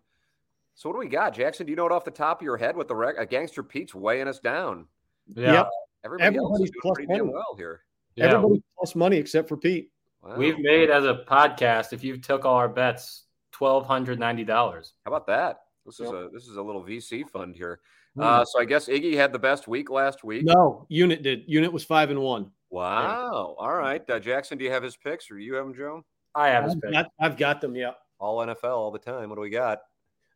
So 0.74 0.88
what 0.90 0.96
do 0.96 1.00
we 1.00 1.08
got, 1.10 1.36
Jackson? 1.36 1.66
Do 1.66 1.72
you 1.72 1.76
know 1.76 1.86
it 1.86 1.92
off 1.92 2.06
the 2.06 2.12
top 2.12 2.40
of 2.40 2.46
your 2.46 2.56
head 2.56 2.78
what 2.78 2.88
the 2.88 2.96
rec- 2.96 3.20
uh, 3.20 3.26
Gangster 3.26 3.62
Pete's 3.62 3.94
weighing 3.94 4.28
us 4.30 4.40
down? 4.40 4.88
Yeah. 5.36 5.52
Yep. 5.54 5.70
Everybody 6.06 6.38
else 6.38 6.46
Everybody's 6.46 6.64
is 6.66 6.72
doing 6.72 6.82
plus 6.82 6.96
pretty 6.96 7.08
money. 7.12 7.32
well 7.34 7.56
here. 7.58 7.82
Yeah. 8.16 8.26
Everybody 8.34 8.64
plus 8.78 8.96
money 8.96 9.18
except 9.18 9.50
for 9.50 9.58
Pete. 9.58 9.92
Wow. 10.24 10.36
We've 10.38 10.58
made 10.60 10.90
as 10.90 11.04
a 11.04 11.26
podcast, 11.28 11.92
if 11.92 12.04
you 12.06 12.18
took 12.18 12.46
all 12.46 12.56
our 12.56 12.70
bets, 12.70 13.26
twelve 13.52 13.86
hundred 13.86 14.18
ninety 14.18 14.46
dollars. 14.46 14.94
How 15.06 15.12
about 15.12 15.28
that? 15.28 15.60
This 15.86 16.00
is 16.00 16.10
a 16.10 16.30
this 16.34 16.48
is 16.48 16.58
a 16.58 16.62
little 16.62 16.84
VC 16.84 17.28
fund 17.30 17.56
here. 17.56 17.80
Hmm. 18.16 18.22
Uh, 18.22 18.46
so 18.46 18.60
I 18.60 18.66
guess 18.66 18.88
Iggy 18.88 19.16
had 19.16 19.34
the 19.34 19.40
best 19.40 19.68
week 19.68 19.90
last 19.90 20.24
week. 20.24 20.44
No, 20.46 20.86
Unit 20.90 21.24
did. 21.24 21.44
Unit 21.48 21.72
was 21.72 21.84
five 21.84 22.10
and 22.10 22.22
one. 22.22 22.52
Wow. 22.70 23.56
All 23.60 23.74
right, 23.76 24.08
uh, 24.10 24.20
Jackson. 24.20 24.58
Do 24.58 24.64
you 24.64 24.72
have 24.72 24.84
his 24.84 24.96
picks, 24.96 25.30
or 25.30 25.40
you 25.40 25.56
have 25.56 25.66
them, 25.66 25.76
Joe? 25.76 26.04
I 26.36 26.50
have 26.50 26.64
his 26.64 26.76
I've 26.76 26.92
got, 26.92 27.06
I've 27.20 27.38
got 27.38 27.62
them. 27.62 27.76
Yeah. 27.76 27.92
All 28.20 28.40
NFL 28.40 28.64
all 28.64 28.92
the 28.92 29.00
time. 29.00 29.30
What 29.30 29.36
do 29.36 29.42
we 29.42 29.50
got? 29.50 29.80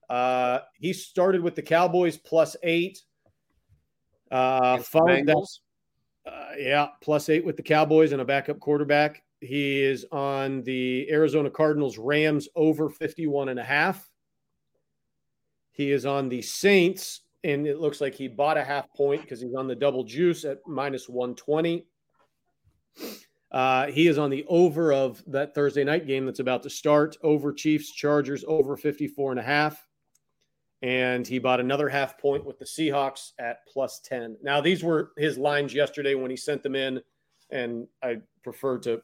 Uh, 0.09 0.59
he 0.79 0.93
started 0.93 1.41
with 1.41 1.55
the 1.55 1.61
Cowboys 1.61 2.17
plus 2.17 2.55
eight. 2.63 3.01
Uh, 4.29 4.77
followed 4.77 5.25
that 5.25 5.35
Bengals? 5.35 5.59
Uh, 6.25 6.49
yeah, 6.57 6.87
plus 7.01 7.29
eight 7.29 7.45
with 7.45 7.55
the 7.55 7.63
Cowboys 7.63 8.11
and 8.11 8.21
a 8.21 8.25
backup 8.25 8.59
quarterback. 8.59 9.23
He 9.39 9.81
is 9.81 10.05
on 10.11 10.63
the 10.63 11.07
Arizona 11.11 11.49
Cardinals 11.49 11.97
Rams 11.97 12.47
over 12.55 12.89
51 12.89 13.49
and 13.49 13.59
a 13.59 13.63
half. 13.63 14.09
He 15.77 15.91
is 15.91 16.07
on 16.07 16.27
the 16.27 16.41
Saints, 16.41 17.21
and 17.43 17.67
it 17.67 17.79
looks 17.79 18.01
like 18.01 18.15
he 18.15 18.27
bought 18.27 18.57
a 18.57 18.63
half 18.63 18.91
point 18.93 19.21
because 19.21 19.39
he's 19.39 19.53
on 19.53 19.67
the 19.67 19.75
double 19.75 20.03
juice 20.03 20.43
at 20.43 20.57
minus 20.65 21.07
120. 21.07 21.85
Uh, 23.51 23.85
he 23.85 24.07
is 24.07 24.17
on 24.17 24.31
the 24.31 24.43
over 24.47 24.91
of 24.91 25.23
that 25.27 25.53
Thursday 25.53 25.83
night 25.83 26.07
game 26.07 26.25
that's 26.25 26.39
about 26.39 26.63
to 26.63 26.69
start. 26.71 27.15
Over 27.21 27.53
Chiefs, 27.53 27.91
Chargers, 27.91 28.43
over 28.47 28.75
54 28.75 29.31
and 29.33 29.39
a 29.39 29.43
half. 29.43 29.87
And 30.81 31.27
he 31.27 31.37
bought 31.37 31.59
another 31.59 31.89
half 31.89 32.17
point 32.17 32.43
with 32.43 32.57
the 32.57 32.65
Seahawks 32.65 33.33
at 33.39 33.59
plus 33.71 33.99
10. 33.99 34.37
Now, 34.41 34.61
these 34.61 34.83
were 34.83 35.11
his 35.15 35.37
lines 35.37 35.75
yesterday 35.75 36.15
when 36.15 36.31
he 36.31 36.37
sent 36.37 36.63
them 36.63 36.75
in, 36.75 37.01
and 37.51 37.87
I 38.03 38.17
prefer 38.43 38.79
to, 38.79 39.01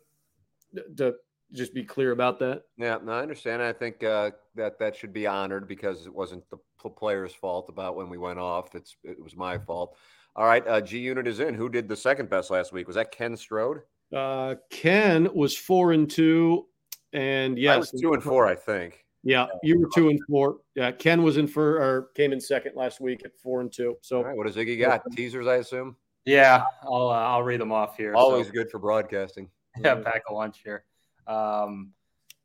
to 0.97 1.13
just 1.53 1.73
be 1.73 1.83
clear 1.83 2.11
about 2.11 2.39
that. 2.39 2.63
Yeah, 2.77 2.97
no, 3.03 3.13
I 3.13 3.21
understand. 3.21 3.61
I 3.61 3.73
think 3.73 4.03
uh, 4.03 4.31
that 4.55 4.79
that 4.79 4.95
should 4.95 5.13
be 5.13 5.27
honored 5.27 5.67
because 5.67 6.05
it 6.05 6.13
wasn't 6.13 6.43
the 6.49 6.57
player's 6.89 7.33
fault 7.33 7.69
about 7.69 7.95
when 7.95 8.09
we 8.09 8.17
went 8.17 8.39
off. 8.39 8.75
It's 8.75 8.95
it 9.03 9.21
was 9.21 9.35
my 9.35 9.57
fault. 9.57 9.95
All 10.35 10.45
right, 10.45 10.67
uh, 10.67 10.81
G 10.81 10.99
Unit 10.99 11.27
is 11.27 11.39
in. 11.39 11.53
Who 11.53 11.69
did 11.69 11.87
the 11.87 11.95
second 11.95 12.29
best 12.29 12.49
last 12.49 12.73
week? 12.73 12.87
Was 12.87 12.95
that 12.95 13.11
Ken 13.11 13.37
Strode? 13.37 13.81
Uh, 14.15 14.55
Ken 14.69 15.29
was 15.33 15.55
four 15.55 15.91
and 15.93 16.09
two, 16.09 16.65
and 17.13 17.55
I 17.55 17.61
yes, 17.61 17.91
was 17.91 18.01
two 18.01 18.13
and 18.13 18.23
four, 18.23 18.47
I 18.47 18.55
think. 18.55 19.05
Yeah, 19.23 19.47
you 19.61 19.79
were 19.79 19.87
two 19.95 20.09
and 20.09 20.19
four. 20.27 20.57
Yeah, 20.75 20.91
Ken 20.91 21.23
was 21.23 21.37
in 21.37 21.47
for 21.47 21.77
or 21.77 22.09
came 22.15 22.33
in 22.33 22.41
second 22.41 22.73
last 22.75 22.99
week 22.99 23.21
at 23.23 23.31
four 23.41 23.61
and 23.61 23.71
two. 23.71 23.95
So 24.01 24.17
All 24.17 24.23
right, 24.25 24.35
what 24.35 24.47
does 24.47 24.55
Iggy 24.55 24.79
got? 24.79 25.01
Teasers, 25.13 25.47
I 25.47 25.55
assume. 25.57 25.95
Yeah, 26.25 26.63
I'll 26.83 27.09
uh, 27.09 27.13
I'll 27.13 27.43
read 27.43 27.61
them 27.61 27.71
off 27.71 27.95
here. 27.95 28.15
Always 28.15 28.47
So- 28.47 28.53
good 28.53 28.69
for 28.69 28.79
broadcasting. 28.79 29.49
yeah, 29.83 29.95
pack 29.95 30.23
a 30.29 30.33
lunch 30.33 30.61
here. 30.63 30.83
Um, 31.27 31.93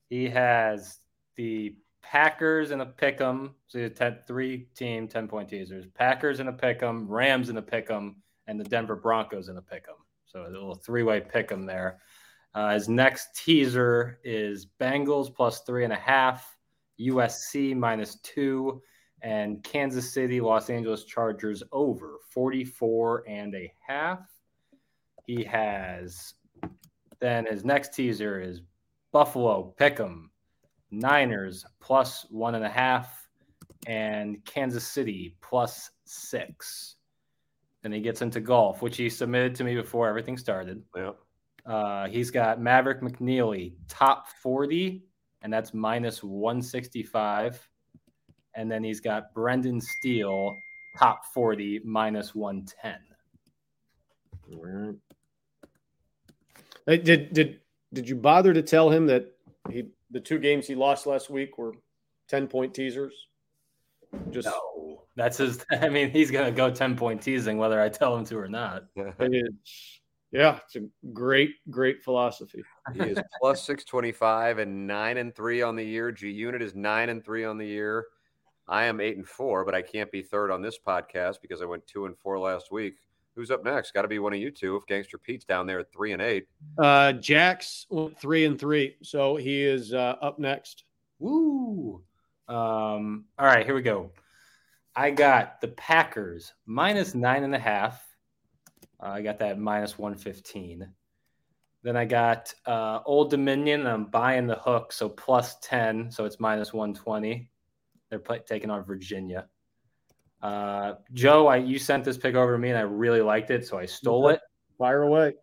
he 0.09 0.29
has 0.29 1.01
the 1.37 1.77
Packers 2.03 2.71
in 2.71 2.81
a 2.81 2.87
pick 2.87 3.21
'em. 3.21 3.55
So 3.67 3.79
he 3.81 3.89
ten, 3.91 4.19
three 4.27 4.69
team, 4.75 5.09
10 5.09 5.29
point 5.29 5.49
teasers. 5.49 5.87
Packers 5.87 6.41
in 6.41 6.49
a 6.49 6.53
pick 6.53 6.83
'em, 6.83 7.07
Rams 7.07 7.51
in 7.51 7.59
a 7.59 7.63
pick 7.63 7.91
'em, 7.91 8.23
and 8.47 8.59
the 8.59 8.65
Denver 8.65 8.97
Broncos 8.97 9.49
in 9.49 9.57
a 9.59 9.63
pick 9.63 9.85
'em. 9.89 9.97
So 10.27 10.47
a 10.47 10.49
little 10.49 10.75
three 10.75 11.03
way 11.03 11.21
pick 11.21 11.53
'em 11.53 11.67
there. 11.67 12.01
Uh, 12.55 12.73
his 12.73 12.89
next 12.89 13.37
teaser 13.37 14.21
is 14.25 14.67
Bengals 14.81 15.35
plus 15.35 15.61
three 15.65 15.85
and 15.85 15.93
a 15.93 15.97
half, 15.97 16.57
USC 16.99 17.75
minus 17.75 18.21
two, 18.21 18.83
and 19.23 19.63
Kansas 19.63 20.13
City, 20.13 20.41
Los 20.41 20.71
Angeles 20.71 21.05
Chargers 21.05 21.63
over 21.73 22.19
44 22.31 23.25
and 23.29 23.55
a 23.55 23.73
half. 23.87 24.21
He 25.27 25.45
has 25.45 26.35
then 27.21 27.47
his 27.47 27.65
next 27.65 27.93
teaser 27.95 28.41
is 28.41 28.63
Buffalo 29.19 29.75
Pick'em, 29.81 30.29
Niners 30.93 31.67
plus 31.81 32.25
one 32.31 32.55
and 32.55 32.65
a 32.65 32.69
half, 32.69 33.29
and 33.89 34.37
Kansas 34.45 34.87
City 34.87 35.35
plus 35.41 35.91
six. 36.05 36.95
Then 37.83 37.91
he 37.91 37.99
gets 37.99 38.23
into 38.23 38.39
golf, 38.39 38.81
which 38.81 38.97
he 38.97 39.11
submitted 39.11 39.57
to 39.57 39.65
me 39.65 39.75
before 39.75 40.07
everything 40.09 40.39
started. 40.39 40.85
Yeah. 40.95 41.11
Uh, 41.67 42.07
he's 42.07 42.31
got 42.31 42.61
Maverick 42.61 43.01
McNealy 43.01 43.73
top 43.89 44.29
40, 44.41 45.03
and 45.43 45.53
that's 45.53 45.75
minus 45.75 46.23
165. 46.23 47.69
And 48.55 48.71
then 48.71 48.85
he's 48.85 49.01
got 49.01 49.35
Brendan 49.35 49.81
Steele 49.81 50.55
top 50.97 51.25
40, 51.35 51.81
minus 51.85 52.37
110. 52.37 52.95
Hey, 56.87 56.99
did 56.99 57.33
did 57.33 57.59
did 57.93 58.09
you 58.09 58.17
bother 58.17 58.53
to 58.53 58.63
tell 58.63 58.91
him 58.91 59.07
that 59.07 59.33
he 59.71 59.89
the 60.11 60.21
two 60.21 60.39
games 60.39 60.67
he 60.67 60.75
lost 60.75 61.07
last 61.07 61.31
week 61.31 61.59
were 61.59 61.73
ten 62.29 62.47
point 62.47 62.75
teasers? 62.75 63.15
Just 64.31 64.49
No, 64.49 65.03
that's 65.17 65.39
his. 65.39 65.65
I 65.71 65.89
mean, 65.89 66.11
he's 66.11 66.31
gonna 66.31 66.53
go 66.53 66.71
ten 66.71 66.97
point 66.97 67.23
teasing 67.23 67.59
whether 67.59 67.81
I 67.81 67.89
tell 67.89 68.17
him 68.17 68.25
to 68.27 68.39
or 68.39 68.49
not. 68.49 68.85
it 68.97 69.35
is, 69.35 70.01
yeah, 70.31 70.59
it's 70.65 70.77
a 70.77 70.87
great 71.13 71.51
great 71.71 72.03
philosophy. 72.03 72.63
he 72.95 73.01
is 73.01 73.19
plus 73.41 73.65
six 73.65 73.85
twenty 73.85 74.13
five 74.13 74.59
and 74.59 74.87
nine 74.87 75.17
and 75.17 75.35
three 75.35 75.63
on 75.63 75.77
the 75.77 75.85
year. 75.85 76.13
G 76.13 76.31
Unit 76.31 76.63
is 76.63 76.75
nine 76.75 77.09
and 77.09 77.25
three 77.25 77.45
on 77.45 77.59
the 77.59 77.67
year. 77.67 78.07
I 78.69 78.85
am 78.85 79.01
eight 79.01 79.17
and 79.17 79.27
four, 79.27 79.65
but 79.65 79.75
I 79.75 79.81
can't 79.81 80.13
be 80.13 80.21
third 80.21 80.51
on 80.51 80.61
this 80.61 80.79
podcast 80.79 81.37
because 81.41 81.63
I 81.63 81.65
went 81.65 81.87
two 81.87 82.05
and 82.05 82.19
four 82.19 82.39
last 82.39 82.71
week. 82.71 82.97
Who's 83.39 83.53
up 83.53 83.65
next? 83.65 83.95
Got 83.95 84.03
to 84.03 84.09
be 84.09 84.19
one 84.19 84.33
of 84.33 84.41
you 84.41 84.51
two. 84.51 84.75
If 84.75 84.87
Gangster 84.87 85.17
Pete's 85.17 85.45
down 85.45 85.69
there 85.69 85.79
at 85.79 85.93
three 85.93 86.13
and 86.13 86.21
eight. 86.21 86.49
Uh, 86.77 87.13
Jax 87.13 87.87
went 87.89 88.19
three 88.19 88.45
and 88.45 88.59
three, 88.59 88.97
so 89.05 89.37
he 89.37 89.63
is 89.63 89.95
uh, 89.95 90.17
up 90.21 90.41
next. 90.41 90.83
Woo! 91.21 92.03
Um, 92.49 93.27
all 93.39 93.47
right, 93.47 93.65
here 93.65 93.77
we 93.77 93.83
go. 93.83 94.11
I 94.97 95.13
got 95.13 95.61
the 95.61 95.69
Packers 95.69 96.53
minus 96.67 97.15
nine 97.15 97.45
and 97.45 97.55
a 97.55 97.61
half. 97.61 98.05
Uh, 99.01 99.11
I 99.11 99.23
got 99.23 99.39
that 99.39 99.57
minus 99.57 99.97
one 99.97 100.17
fifteen. 100.17 100.89
Then 101.85 101.97
I 101.97 102.07
got 102.07 102.53
uh, 102.67 103.03
Old 103.07 103.31
Dominion. 103.31 103.87
I'm 103.87 104.07
buying 104.07 104.49
the 104.49 104.57
hook, 104.57 104.91
so 104.93 105.09
plus 105.09 105.59
ten, 105.63 106.11
so 106.11 106.25
it's 106.25 106.41
minus 106.41 106.73
one 106.73 106.93
twenty. 106.93 107.53
They're 108.11 108.19
play- 108.19 108.43
taking 108.45 108.71
on 108.71 108.83
Virginia. 108.83 109.47
Uh, 110.43 110.95
Joe, 111.13 111.47
I 111.49 111.57
you 111.57 111.79
sent 111.79 112.05
this 112.05 112.17
pick 112.17 112.35
over 112.35 112.53
to 112.53 112.59
me, 112.59 112.69
and 112.71 112.79
I 112.79 112.83
really 112.83 113.21
liked 113.21 113.51
it, 113.51 113.67
so 113.67 113.79
I 113.79 113.87
stole 113.87 114.29
it. 114.29 114.41
Fire 114.79 115.03
away. 115.03 115.35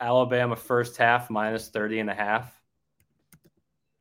Alabama 0.00 0.56
first 0.56 0.96
half 0.96 1.28
minus 1.28 1.68
30 1.68 2.00
and 2.00 2.10
a 2.10 2.14
half 2.14 2.58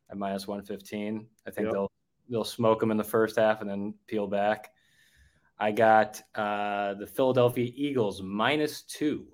at 0.10 0.18
minus 0.18 0.48
115. 0.48 1.28
I 1.46 1.52
think 1.52 1.66
Yep. 1.66 1.74
they'll 1.74 1.92
they'll 2.30 2.44
smoke 2.44 2.80
them 2.80 2.92
in 2.92 2.98
the 2.98 3.04
first 3.04 3.38
half 3.38 3.62
and 3.62 3.70
then 3.70 3.94
peel 4.06 4.28
back. 4.28 4.72
I 5.60 5.72
got 5.72 6.22
uh, 6.36 6.94
the 6.96 7.08
Philadelphia 7.08 7.72
Eagles 7.76 8.22
minus 8.22 8.84
two. 8.84 9.26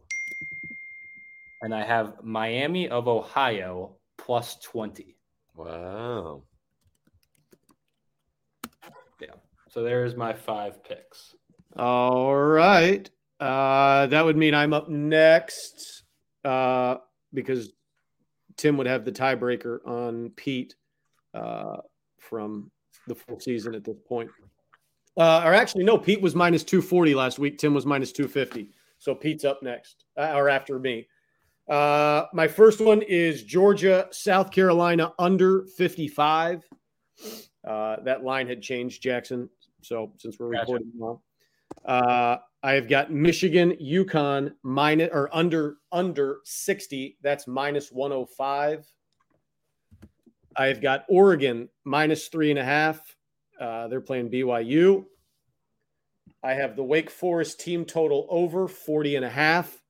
And 1.61 1.73
I 1.73 1.83
have 1.83 2.23
Miami 2.23 2.87
of 2.89 3.07
Ohio 3.07 3.97
plus 4.17 4.55
20. 4.59 5.15
Wow. 5.55 6.43
So 9.73 9.81
there's 9.81 10.15
my 10.15 10.33
five 10.33 10.83
picks. 10.83 11.33
All 11.75 12.35
right. 12.35 13.09
Uh, 13.39 14.05
that 14.05 14.23
would 14.23 14.37
mean 14.37 14.53
I'm 14.53 14.71
up 14.71 14.87
next 14.87 16.03
uh, 16.45 16.97
because 17.33 17.73
Tim 18.55 18.77
would 18.77 18.85
have 18.85 19.03
the 19.03 19.11
tiebreaker 19.11 19.79
on 19.87 20.29
Pete 20.35 20.75
uh, 21.33 21.77
from 22.19 22.69
the 23.07 23.15
full 23.15 23.39
season 23.39 23.73
at 23.73 23.83
this 23.83 23.97
point. 24.07 24.29
Uh, 25.17 25.41
or 25.43 25.55
actually, 25.55 25.85
no, 25.85 25.97
Pete 25.97 26.21
was 26.21 26.35
minus 26.35 26.63
240 26.63 27.15
last 27.15 27.39
week. 27.39 27.57
Tim 27.57 27.73
was 27.73 27.87
minus 27.87 28.11
250. 28.11 28.69
So 28.99 29.15
Pete's 29.15 29.43
up 29.43 29.63
next 29.63 30.05
uh, 30.19 30.33
or 30.35 30.49
after 30.49 30.77
me. 30.77 31.07
Uh, 31.67 32.25
my 32.31 32.47
first 32.47 32.79
one 32.79 33.01
is 33.01 33.41
Georgia, 33.41 34.07
South 34.11 34.51
Carolina 34.51 35.13
under 35.17 35.65
55. 35.77 36.63
Uh, 37.67 37.95
that 38.03 38.23
line 38.23 38.47
had 38.47 38.61
changed, 38.61 39.01
Jackson. 39.01 39.49
So 39.83 40.11
since 40.17 40.39
we're 40.39 40.51
gotcha. 40.51 40.61
recording 40.61 40.91
now, 40.95 41.21
uh, 41.85 42.37
I 42.61 42.73
have 42.73 42.87
got 42.87 43.11
Michigan, 43.11 43.75
UConn 43.81 44.53
minus 44.63 45.09
or 45.11 45.29
under 45.33 45.77
under 45.91 46.39
60. 46.45 47.17
That's 47.21 47.47
minus 47.47 47.91
105. 47.91 48.91
I've 50.55 50.81
got 50.81 51.05
Oregon 51.09 51.69
minus 51.83 52.27
three 52.27 52.49
and 52.49 52.59
a 52.59 52.63
half. 52.63 53.15
Uh, 53.59 53.87
they're 53.87 54.01
playing 54.01 54.29
BYU. 54.29 55.05
I 56.43 56.53
have 56.53 56.75
the 56.75 56.83
Wake 56.83 57.09
Forest 57.09 57.59
team 57.59 57.85
total 57.85 58.27
over 58.29 58.67
40 58.67 59.15
and 59.15 59.25
a 59.25 59.29
half. 59.29 59.81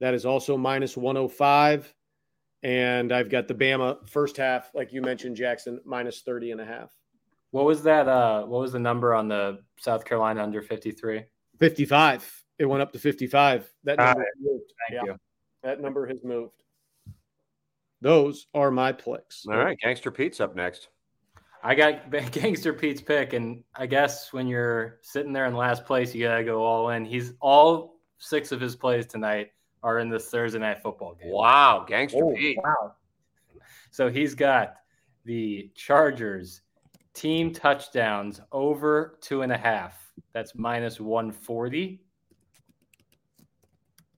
That 0.00 0.14
is 0.14 0.24
also 0.24 0.56
minus 0.56 0.96
105. 0.96 1.94
And 2.62 3.12
I've 3.12 3.30
got 3.30 3.46
the 3.46 3.54
Bama 3.54 4.08
first 4.08 4.36
half, 4.36 4.70
like 4.74 4.92
you 4.92 5.02
mentioned, 5.02 5.36
Jackson, 5.36 5.80
minus 5.84 6.22
30 6.22 6.52
and 6.52 6.60
a 6.60 6.64
half. 6.64 6.97
What 7.50 7.64
was 7.64 7.82
that? 7.84 8.08
Uh, 8.08 8.44
what 8.44 8.60
was 8.60 8.72
the 8.72 8.78
number 8.78 9.14
on 9.14 9.28
the 9.28 9.60
South 9.78 10.04
Carolina 10.04 10.42
under 10.42 10.62
53? 10.62 11.24
55. 11.58 12.44
It 12.58 12.66
went 12.66 12.82
up 12.82 12.92
to 12.92 12.98
55. 12.98 13.70
That 13.84 13.98
number 13.98 14.26
moved. 14.40 14.72
Thank 14.88 15.06
yeah. 15.06 15.12
you. 15.12 15.18
That 15.62 15.80
number 15.80 16.06
has 16.06 16.22
moved. 16.24 16.62
Those 18.00 18.46
are 18.54 18.70
my 18.70 18.92
picks. 18.92 19.44
All 19.46 19.56
right. 19.56 19.78
Gangster 19.82 20.10
Pete's 20.10 20.40
up 20.40 20.54
next. 20.54 20.88
I 21.62 21.74
got 21.74 22.10
Gangster 22.32 22.72
Pete's 22.72 23.00
pick. 23.00 23.32
And 23.32 23.64
I 23.74 23.86
guess 23.86 24.32
when 24.32 24.46
you're 24.46 24.98
sitting 25.02 25.32
there 25.32 25.46
in 25.46 25.54
last 25.54 25.84
place, 25.84 26.14
you 26.14 26.26
got 26.26 26.36
to 26.36 26.44
go 26.44 26.62
all 26.64 26.90
in. 26.90 27.04
He's 27.04 27.32
all 27.40 27.96
six 28.18 28.52
of 28.52 28.60
his 28.60 28.76
plays 28.76 29.06
tonight 29.06 29.52
are 29.82 30.00
in 30.00 30.08
this 30.08 30.28
Thursday 30.28 30.58
night 30.58 30.82
football 30.82 31.14
game. 31.14 31.30
Wow. 31.32 31.84
Gangster 31.88 32.24
oh, 32.24 32.34
Pete. 32.34 32.58
Wow. 32.62 32.94
So 33.90 34.10
he's 34.10 34.34
got 34.34 34.76
the 35.24 35.70
Chargers 35.74 36.62
team 37.18 37.52
touchdowns 37.52 38.40
over 38.52 39.18
two 39.20 39.42
and 39.42 39.50
a 39.50 39.58
half. 39.58 40.12
That's 40.32 40.54
minus 40.54 41.00
140. 41.00 42.00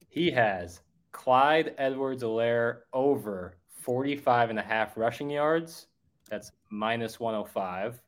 He 0.08 0.30
has 0.30 0.80
Clyde 1.12 1.74
Edwards 1.78 2.22
Helaire 2.22 2.80
over 2.92 3.56
45 3.68 4.50
and 4.50 4.58
a 4.58 4.62
half 4.62 4.98
rushing 4.98 5.30
yards. 5.30 5.86
That's 6.28 6.52
minus 6.68 7.18
105. 7.18 8.02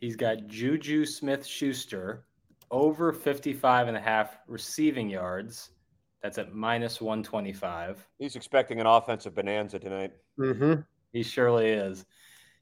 He's 0.00 0.16
got 0.16 0.46
Juju 0.46 1.04
Smith 1.04 1.44
Schuster 1.44 2.24
over 2.70 3.12
55 3.12 3.88
and 3.88 3.96
a 3.96 4.00
half 4.00 4.38
receiving 4.48 5.10
yards. 5.10 5.70
That's 6.22 6.38
at 6.38 6.54
minus 6.54 6.98
125. 6.98 8.08
He's 8.18 8.36
expecting 8.36 8.80
an 8.80 8.86
offensive 8.86 9.34
bonanza 9.34 9.78
tonight. 9.78 10.12
Mm-hmm. 10.38 10.80
He 11.12 11.22
surely 11.22 11.68
is. 11.68 12.06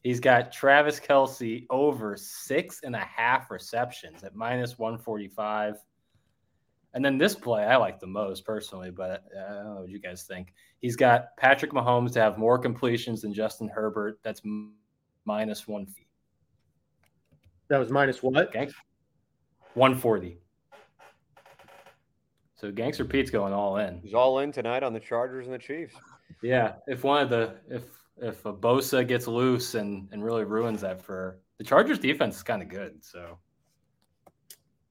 He's 0.02 0.20
got 0.20 0.52
Travis 0.52 0.98
Kelce 0.98 1.66
over 1.68 2.16
six 2.16 2.80
and 2.82 2.96
a 2.96 3.00
half 3.00 3.50
receptions 3.50 4.24
at 4.24 4.34
minus 4.34 4.78
145. 4.78 5.76
And 6.94 7.04
then 7.04 7.18
this 7.18 7.34
play 7.34 7.64
I 7.64 7.76
like 7.76 8.00
the 8.00 8.06
most 8.06 8.44
personally, 8.44 8.90
but 8.90 9.24
uh, 9.36 9.40
I 9.40 9.54
don't 9.54 9.74
know 9.74 9.80
what 9.82 9.90
you 9.90 10.00
guys 10.00 10.24
think. 10.24 10.54
He's 10.80 10.96
got 10.96 11.36
Patrick 11.36 11.72
Mahomes 11.72 12.12
to 12.14 12.20
have 12.20 12.38
more 12.38 12.58
completions 12.58 13.22
than 13.22 13.34
Justin 13.34 13.68
Herbert. 13.68 14.18
That's 14.24 14.40
minus 15.24 15.68
one 15.68 15.86
fee. 15.86 16.06
That 17.68 17.78
was 17.78 17.90
minus 17.90 18.22
what? 18.22 18.48
Okay. 18.48 18.68
140. 19.74 20.38
So 22.56 22.72
Gangster 22.72 23.04
Pete's 23.04 23.30
going 23.30 23.52
all 23.52 23.76
in. 23.76 24.00
He's 24.02 24.14
all 24.14 24.40
in 24.40 24.50
tonight 24.50 24.82
on 24.82 24.92
the 24.92 25.00
Chargers 25.00 25.46
and 25.46 25.54
the 25.54 25.58
Chiefs. 25.58 25.94
Yeah. 26.42 26.74
If 26.88 27.04
one 27.04 27.22
of 27.22 27.30
the 27.30 27.54
if 27.68 27.84
if 28.20 28.44
a 28.44 28.52
Bosa 28.52 29.06
gets 29.06 29.26
loose 29.26 29.74
and 29.74 30.08
and 30.12 30.22
really 30.22 30.44
ruins 30.44 30.80
that 30.82 31.02
for 31.02 31.40
the 31.58 31.64
Chargers 31.64 31.98
defense 31.98 32.36
is 32.36 32.42
kind 32.42 32.62
of 32.62 32.68
good. 32.68 33.02
So 33.04 33.38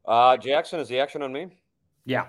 uh 0.06 0.38
Jackson, 0.38 0.80
is 0.80 0.88
the 0.88 1.00
action 1.00 1.22
on 1.22 1.32
me? 1.32 1.48
Yeah. 2.06 2.26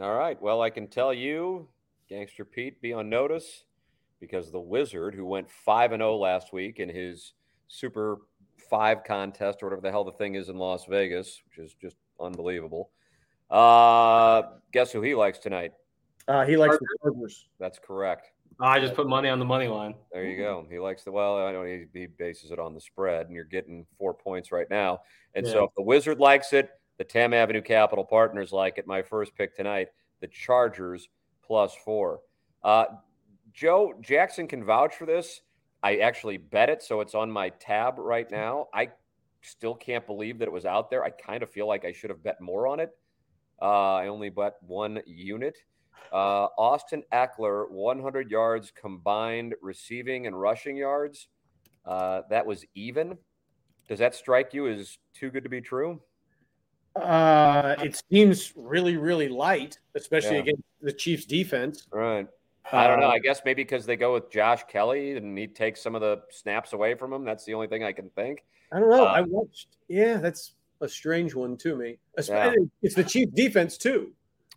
All 0.00 0.14
right. 0.14 0.40
Well, 0.40 0.62
I 0.62 0.70
can 0.70 0.88
tell 0.88 1.12
you, 1.12 1.68
Gangster 2.08 2.44
Pete, 2.44 2.80
be 2.80 2.92
on 2.92 3.08
notice 3.08 3.64
because 4.20 4.50
the 4.50 4.60
Wizard, 4.60 5.14
who 5.14 5.24
went 5.24 5.50
5 5.50 5.92
and 5.92 6.00
0 6.00 6.16
last 6.16 6.52
week 6.52 6.78
in 6.78 6.88
his 6.88 7.34
Super 7.68 8.18
5 8.68 9.04
contest 9.04 9.62
or 9.62 9.66
whatever 9.66 9.82
the 9.82 9.90
hell 9.90 10.04
the 10.04 10.12
thing 10.12 10.34
is 10.34 10.48
in 10.48 10.56
Las 10.56 10.84
Vegas, 10.86 11.42
which 11.46 11.64
is 11.64 11.74
just 11.74 11.96
unbelievable. 12.20 12.90
Uh, 13.50 14.42
guess 14.72 14.92
who 14.92 15.02
he 15.02 15.14
likes 15.14 15.38
tonight? 15.38 15.72
Uh, 16.28 16.44
he 16.44 16.56
likes 16.56 16.78
the 16.78 16.86
Chargers. 17.02 17.48
That's 17.58 17.78
correct. 17.78 18.30
I 18.62 18.78
just 18.78 18.94
put 18.94 19.08
money 19.08 19.28
on 19.28 19.38
the 19.38 19.44
money 19.44 19.68
line. 19.68 19.94
There 20.12 20.24
you 20.24 20.36
go. 20.36 20.66
He 20.70 20.78
likes 20.78 21.04
the 21.04 21.12
well. 21.12 21.38
I 21.38 21.52
know 21.52 21.64
he, 21.64 21.86
he 21.92 22.06
bases 22.06 22.50
it 22.50 22.58
on 22.58 22.74
the 22.74 22.80
spread, 22.80 23.26
and 23.26 23.34
you're 23.34 23.44
getting 23.44 23.86
four 23.98 24.12
points 24.12 24.52
right 24.52 24.68
now. 24.70 25.00
And 25.34 25.46
yeah. 25.46 25.52
so 25.52 25.64
if 25.64 25.70
the 25.76 25.82
Wizard 25.82 26.18
likes 26.18 26.52
it, 26.52 26.70
the 26.98 27.04
Tam 27.04 27.32
Avenue 27.32 27.62
Capital 27.62 28.04
Partners 28.04 28.52
like 28.52 28.76
it. 28.76 28.86
My 28.86 29.00
first 29.02 29.34
pick 29.34 29.56
tonight, 29.56 29.88
the 30.20 30.26
Chargers 30.26 31.08
plus 31.42 31.74
four. 31.84 32.20
Uh, 32.62 32.84
Joe 33.52 33.94
Jackson 34.00 34.46
can 34.46 34.64
vouch 34.64 34.94
for 34.94 35.06
this. 35.06 35.40
I 35.82 35.96
actually 35.96 36.36
bet 36.36 36.68
it, 36.68 36.82
so 36.82 37.00
it's 37.00 37.14
on 37.14 37.30
my 37.30 37.48
tab 37.48 37.94
right 37.98 38.30
now. 38.30 38.68
I 38.74 38.90
still 39.40 39.74
can't 39.74 40.06
believe 40.06 40.38
that 40.38 40.48
it 40.48 40.52
was 40.52 40.66
out 40.66 40.90
there. 40.90 41.02
I 41.02 41.10
kind 41.10 41.42
of 41.42 41.50
feel 41.50 41.66
like 41.66 41.86
I 41.86 41.92
should 41.92 42.10
have 42.10 42.22
bet 42.22 42.40
more 42.40 42.66
on 42.66 42.80
it. 42.80 42.90
Uh, 43.60 43.94
I 43.94 44.08
only 44.08 44.28
bet 44.28 44.54
one 44.60 45.00
unit. 45.06 45.56
Uh, 46.12 46.48
Austin 46.58 47.02
Ekeler, 47.12 47.70
100 47.70 48.30
yards 48.30 48.72
combined 48.72 49.54
receiving 49.62 50.26
and 50.26 50.40
rushing 50.40 50.76
yards. 50.76 51.28
Uh, 51.84 52.22
that 52.30 52.44
was 52.44 52.64
even. 52.74 53.16
Does 53.88 53.98
that 54.00 54.14
strike 54.14 54.52
you 54.54 54.68
as 54.68 54.98
too 55.14 55.30
good 55.30 55.44
to 55.44 55.50
be 55.50 55.60
true? 55.60 56.00
Uh, 56.96 57.76
it 57.78 58.02
seems 58.10 58.52
really, 58.56 58.96
really 58.96 59.28
light, 59.28 59.78
especially 59.94 60.36
yeah. 60.36 60.42
against 60.42 60.62
the 60.80 60.92
Chiefs' 60.92 61.24
defense. 61.24 61.86
Right. 61.92 62.26
I 62.72 62.86
don't 62.86 63.00
know. 63.00 63.06
Uh, 63.06 63.12
I 63.12 63.18
guess 63.18 63.40
maybe 63.44 63.62
because 63.62 63.86
they 63.86 63.96
go 63.96 64.14
with 64.14 64.30
Josh 64.30 64.62
Kelley 64.68 65.16
and 65.16 65.36
he 65.36 65.46
takes 65.46 65.80
some 65.82 65.94
of 65.94 66.00
the 66.00 66.22
snaps 66.30 66.72
away 66.72 66.94
from 66.94 67.12
him. 67.12 67.24
That's 67.24 67.44
the 67.44 67.54
only 67.54 67.68
thing 67.68 67.84
I 67.84 67.92
can 67.92 68.10
think. 68.10 68.44
I 68.72 68.80
don't 68.80 68.90
know. 68.90 69.06
Uh, 69.06 69.10
I 69.10 69.20
watched. 69.22 69.76
Yeah, 69.88 70.18
that's 70.18 70.54
a 70.80 70.88
strange 70.88 71.34
one 71.34 71.56
to 71.58 71.76
me. 71.76 71.98
Yeah. 72.28 72.54
It's 72.82 72.94
the 72.94 73.04
Chiefs' 73.04 73.32
defense 73.34 73.76
too. 73.76 74.12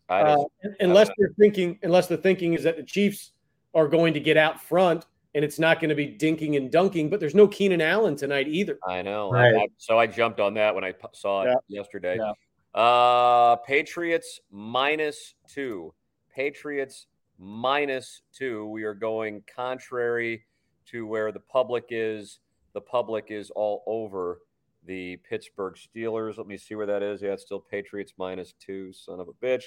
Uh, 0.09 0.43
unless 0.79 1.09
they're 1.17 1.33
thinking, 1.39 1.79
unless 1.83 2.07
the 2.07 2.17
thinking 2.17 2.53
is 2.53 2.63
that 2.63 2.77
the 2.77 2.83
Chiefs 2.83 3.31
are 3.73 3.87
going 3.87 4.13
to 4.13 4.19
get 4.19 4.37
out 4.37 4.61
front 4.61 5.05
and 5.35 5.43
it's 5.43 5.57
not 5.57 5.79
going 5.79 5.89
to 5.89 5.95
be 5.95 6.07
dinking 6.07 6.57
and 6.57 6.71
dunking. 6.71 7.09
But 7.09 7.19
there's 7.19 7.35
no 7.35 7.47
Keenan 7.47 7.81
Allen 7.81 8.15
tonight 8.15 8.47
either. 8.47 8.77
I 8.87 9.01
know. 9.01 9.31
Right. 9.31 9.55
I, 9.55 9.67
so 9.77 9.97
I 9.97 10.07
jumped 10.07 10.39
on 10.39 10.53
that 10.55 10.75
when 10.75 10.83
I 10.83 10.93
saw 11.13 11.43
it 11.43 11.47
yeah. 11.47 11.79
yesterday. 11.79 12.17
Yeah. 12.19 12.33
Uh, 12.79 13.55
Patriots 13.57 14.39
minus 14.51 15.35
two. 15.47 15.93
Patriots 16.35 17.07
minus 17.39 18.21
two. 18.33 18.67
We 18.67 18.83
are 18.83 18.93
going 18.93 19.43
contrary 19.53 20.45
to 20.87 21.05
where 21.05 21.31
the 21.31 21.39
public 21.39 21.85
is. 21.89 22.39
The 22.73 22.81
public 22.81 23.27
is 23.29 23.51
all 23.51 23.83
over 23.85 24.39
the 24.85 25.17
Pittsburgh 25.17 25.75
Steelers. 25.75 26.37
Let 26.37 26.47
me 26.47 26.57
see 26.57 26.75
where 26.75 26.87
that 26.87 27.03
is. 27.03 27.21
Yeah, 27.21 27.31
it's 27.31 27.43
still 27.43 27.59
Patriots 27.59 28.13
minus 28.17 28.53
two. 28.59 28.91
Son 28.91 29.19
of 29.19 29.27
a 29.27 29.45
bitch. 29.45 29.63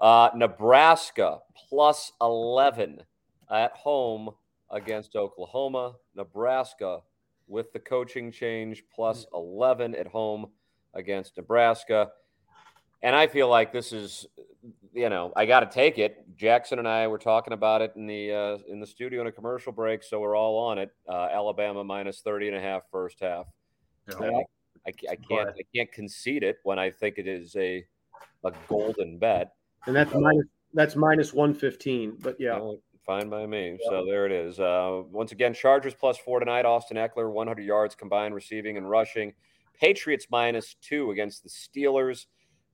Uh, 0.00 0.30
Nebraska 0.34 1.40
plus 1.68 2.12
11 2.20 3.02
at 3.50 3.72
home 3.72 4.30
against 4.70 5.16
Oklahoma. 5.16 5.94
Nebraska 6.14 7.00
with 7.46 7.72
the 7.72 7.78
coaching 7.78 8.32
change 8.32 8.84
mm. 8.98 9.26
11 9.34 9.94
at 9.94 10.06
home 10.06 10.46
against 10.94 11.36
Nebraska. 11.36 12.10
And 13.02 13.16
I 13.16 13.26
feel 13.26 13.48
like 13.48 13.72
this 13.72 13.92
is, 13.92 14.26
you 14.92 15.08
know, 15.08 15.32
I 15.34 15.46
got 15.46 15.60
to 15.60 15.66
take 15.66 15.98
it. 15.98 16.24
Jackson 16.36 16.78
and 16.78 16.88
I 16.88 17.06
were 17.06 17.18
talking 17.18 17.52
about 17.52 17.82
it 17.82 17.92
in 17.96 18.06
the 18.06 18.32
uh, 18.32 18.58
in 18.68 18.78
the 18.78 18.86
studio 18.86 19.22
in 19.22 19.26
a 19.26 19.32
commercial 19.32 19.72
break, 19.72 20.02
so 20.02 20.20
we're 20.20 20.36
all 20.36 20.58
on 20.58 20.78
it. 20.78 20.90
Uh, 21.08 21.28
Alabama 21.32 21.82
minus 21.82 22.20
30 22.20 22.48
and 22.48 22.56
a 22.56 22.60
half 22.60 22.82
first 22.90 23.20
half. 23.20 23.46
Yeah. 24.08 24.40
I, 24.86 24.92
I, 25.10 25.16
can't 25.16 25.48
I 25.48 25.62
can't 25.74 25.92
concede 25.92 26.42
it 26.42 26.56
when 26.62 26.78
I 26.78 26.90
think 26.90 27.18
it 27.18 27.26
is 27.26 27.56
a 27.56 27.84
a 28.44 28.52
golden 28.68 29.18
bet. 29.18 29.52
And 29.86 29.96
that's 29.96 30.12
minus 30.14 30.46
that's 30.72 30.96
minus 30.96 31.32
115, 31.32 32.18
but 32.20 32.36
yeah. 32.38 32.60
Fine 33.06 33.28
by 33.28 33.44
me. 33.46 33.70
Yep. 33.70 33.80
So 33.88 34.04
there 34.06 34.26
it 34.26 34.30
is. 34.30 34.60
Uh, 34.60 35.02
once 35.10 35.32
again, 35.32 35.52
Chargers 35.52 35.94
plus 35.94 36.16
four 36.18 36.38
tonight. 36.38 36.64
Austin 36.64 36.96
Ekeler, 36.96 37.32
100 37.32 37.62
yards 37.64 37.94
combined 37.94 38.34
receiving 38.34 38.76
and 38.76 38.88
rushing. 38.88 39.32
Patriots 39.80 40.26
minus 40.30 40.76
two 40.80 41.10
against 41.10 41.42
the 41.42 41.48
Steelers. 41.48 42.26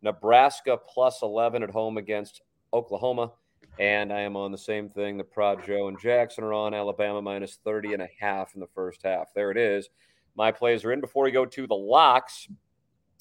Nebraska 0.03 0.77
plus 0.77 1.23
11 1.23 1.62
at 1.62 1.71
home 1.71 1.97
against 1.97 2.42
Oklahoma. 2.75 3.33
And 3.79 4.12
I 4.12 4.21
am 4.21 4.37
on 4.37 4.53
the 4.53 4.59
same 4.59 4.90
thing. 4.90 5.16
The 5.16 5.25
Prod 5.25 5.64
Joe 5.64 5.88
and 5.88 5.99
Jackson 5.99 6.45
are 6.45 6.53
on 6.53 6.75
Alabama 6.75 7.23
minus 7.23 7.59
30 7.64 7.95
and 7.95 8.03
a 8.03 8.09
half 8.21 8.55
in 8.55 8.61
the 8.61 8.66
first 8.75 9.03
half. 9.05 9.33
There 9.35 9.51
it 9.51 9.57
is. 9.57 9.88
my 10.35 10.53
plays 10.53 10.85
are 10.85 10.92
in. 10.92 11.01
Before 11.01 11.25
we 11.25 11.31
go 11.31 11.47
to 11.47 11.66
the 11.66 11.75
locks, 11.75 12.47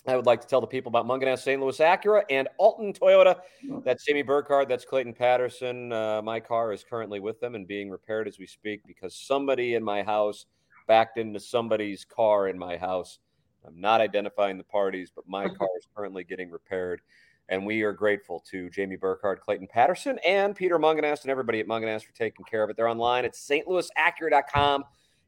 I 0.08 0.16
would 0.16 0.26
like 0.26 0.42
to 0.42 0.48
tell 0.48 0.62
the 0.62 0.68
people 0.68 0.90
about 0.90 1.08
Mungenast 1.08 1.40
St. 1.40 1.60
Louis 1.60 1.78
Acura 1.80 2.24
and 2.30 2.48
Alton 2.58 2.94
Toyota. 2.94 3.38
That's 3.84 4.06
Jamie 4.06 4.22
Burkhardt. 4.22 4.70
That's 4.70 4.86
Clayton 4.86 5.14
Patterson. 5.14 5.92
Uh, 5.92 6.22
my 6.22 6.40
car 6.40 6.72
is 6.74 6.84
currently 6.84 7.20
with 7.20 7.40
them 7.40 7.56
and 7.56 7.68
being 7.68 7.90
repaired 7.90 8.28
as 8.28 8.38
we 8.38 8.46
speak 8.46 8.82
because 8.86 9.16
somebody 9.16 9.74
in 9.74 9.84
my 9.84 10.04
house 10.04 10.46
backed 10.88 11.18
into 11.18 11.40
somebody's 11.40 12.06
car 12.06 12.48
in 12.48 12.58
my 12.58 12.78
house. 12.78 13.20
I'm 13.66 13.82
not 13.82 14.00
identifying 14.00 14.60
the 14.60 14.64
parties, 14.64 15.12
but 15.14 15.28
my 15.28 15.48
car 15.48 15.70
is 15.80 15.88
currently 15.96 16.24
getting 16.24 16.52
repaired. 16.52 17.02
And 17.50 17.66
we 17.66 17.82
are 17.82 17.94
grateful 17.94 18.44
to 18.52 18.70
Jamie 18.70 18.96
Burkhardt, 18.96 19.42
Clayton 19.42 19.68
Patterson, 19.68 20.20
and 20.26 20.56
Peter 20.56 20.78
Mungenast 20.80 21.24
and 21.24 21.32
everybody 21.32 21.60
at 21.60 21.68
Mungenast 21.68 22.04
for 22.04 22.14
taking 22.14 22.46
care 22.46 22.64
of 22.64 22.70
it. 22.70 22.78
They're 22.78 22.88
online 22.88 23.26
at 23.26 23.34
stlouisacura.com 23.34 24.84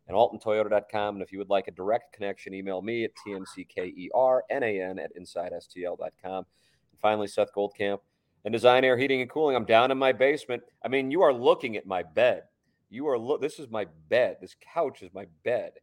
and 0.07 0.15
altontoyota.com. 0.15 1.15
And 1.15 1.21
if 1.23 1.31
you 1.31 1.37
would 1.37 1.49
like 1.49 1.67
a 1.67 1.71
direct 1.71 2.13
connection, 2.13 2.53
email 2.53 2.81
me 2.81 3.03
at 3.03 3.11
tmckernan 3.15 4.99
at 4.99 5.15
insidestl.com. 5.15 6.45
And 6.91 6.99
finally, 7.01 7.27
Seth 7.27 7.53
Goldcamp 7.55 7.99
and 8.45 8.53
Design 8.53 8.83
Air 8.83 8.97
Heating 8.97 9.21
and 9.21 9.29
Cooling. 9.29 9.55
I'm 9.55 9.65
down 9.65 9.91
in 9.91 9.97
my 9.97 10.13
basement. 10.13 10.63
I 10.83 10.87
mean, 10.87 11.11
you 11.11 11.21
are 11.21 11.33
looking 11.33 11.75
at 11.75 11.85
my 11.85 12.03
bed. 12.03 12.43
You 12.89 13.07
are 13.09 13.19
look. 13.19 13.41
This 13.41 13.59
is 13.59 13.69
my 13.69 13.85
bed. 14.09 14.37
This 14.39 14.55
couch 14.73 15.01
is 15.03 15.13
my 15.13 15.25
bed, 15.43 15.73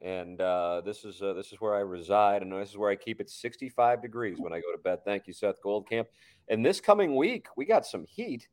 and 0.00 0.40
uh, 0.40 0.82
this 0.84 1.04
is 1.04 1.20
uh, 1.20 1.32
this 1.32 1.52
is 1.52 1.60
where 1.60 1.74
I 1.74 1.80
reside, 1.80 2.42
and 2.42 2.52
this 2.52 2.70
is 2.70 2.78
where 2.78 2.90
I 2.90 2.94
keep 2.94 3.20
it 3.20 3.28
65 3.28 4.00
degrees 4.00 4.38
when 4.38 4.52
I 4.52 4.60
go 4.60 4.70
to 4.70 4.78
bed. 4.78 5.00
Thank 5.04 5.26
you, 5.26 5.32
Seth 5.32 5.60
Goldcamp. 5.60 6.06
And 6.48 6.64
this 6.64 6.80
coming 6.80 7.16
week, 7.16 7.48
we 7.56 7.64
got 7.64 7.84
some 7.84 8.04
heat, 8.04 8.46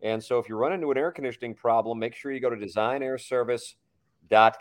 and 0.00 0.22
so 0.22 0.38
if 0.38 0.48
you 0.48 0.54
run 0.54 0.72
into 0.72 0.92
an 0.92 0.98
air 0.98 1.10
conditioning 1.10 1.54
problem, 1.54 1.98
make 1.98 2.14
sure 2.14 2.30
you 2.30 2.38
go 2.38 2.50
to 2.50 2.56
Design 2.56 3.02
Air 3.02 3.18
Service 3.18 3.74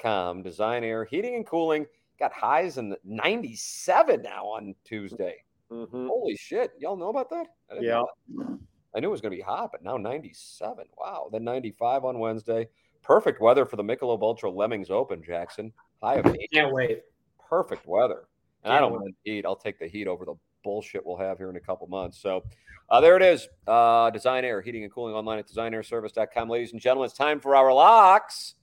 com. 0.01 0.41
Design 0.43 0.84
Air 0.84 1.06
Heating 1.06 1.36
and 1.36 1.45
Cooling 1.45 1.86
got 2.19 2.32
highs 2.34 2.77
in 2.77 2.95
97 3.03 4.21
now 4.21 4.45
on 4.45 4.73
Tuesday. 4.84 5.43
Mhm. 5.71 6.08
Holy 6.08 6.36
shit. 6.36 6.71
Y'all 6.80 6.95
know 6.95 7.10
about 7.10 7.30
that? 7.30 7.47
I 7.71 7.75
Yeah. 7.80 8.03
that. 8.38 8.60
I 8.95 8.99
knew 8.99 9.08
it 9.10 9.12
was 9.12 9.21
going 9.21 9.32
to 9.32 9.38
be 9.38 9.41
hot, 9.43 9.71
but 9.71 9.84
now 9.84 9.97
97. 9.97 10.88
Wow. 10.97 11.30
Then 11.32 11.43
95 11.43 12.06
on 12.06 12.19
Wednesday. 12.19 12.69
Perfect 13.03 13.39
weather 13.41 13.65
for 13.65 13.75
the 13.75 13.84
Michelob 13.84 14.21
Ultra 14.21 14.49
Lemmings 14.49 14.89
Open, 14.89 15.21
Jackson. 15.21 15.71
High 16.01 16.15
of 16.15 16.25
eight. 16.36 16.49
Can't 16.51 16.73
wait. 16.73 17.03
Perfect 17.49 17.86
weather. 17.86 18.27
And 18.63 18.73
I 18.73 18.80
Can't 18.80 18.91
don't 18.91 19.01
want 19.01 19.15
the 19.23 19.32
heat. 19.32 19.45
I'll 19.45 19.56
take 19.56 19.77
the 19.80 19.88
heat 19.88 20.08
over 20.08 20.25
the 20.25 20.36
bullshit 20.63 21.06
we'll 21.06 21.17
have 21.17 21.38
here 21.38 21.49
in 21.49 21.56
a 21.56 21.60
couple 21.62 21.86
months. 21.88 22.17
So 22.17 22.43
uh, 22.89 22.99
there 22.99 23.15
it 23.15 23.21
is. 23.21 23.47
Uh, 23.67 24.10
Design 24.10 24.43
Air, 24.45 24.62
heating 24.62 24.84
and 24.84 24.91
cooling 24.91 25.13
online 25.13 25.39
at 25.39 25.47
designairservice.com. 25.47 26.49
Ladies 26.49 26.71
and 26.71 26.82
gentlemen, 26.82 27.06
it's 27.06 27.17
time 27.17 27.39
for 27.39 27.56
our 27.56 27.71
locks 27.73 28.56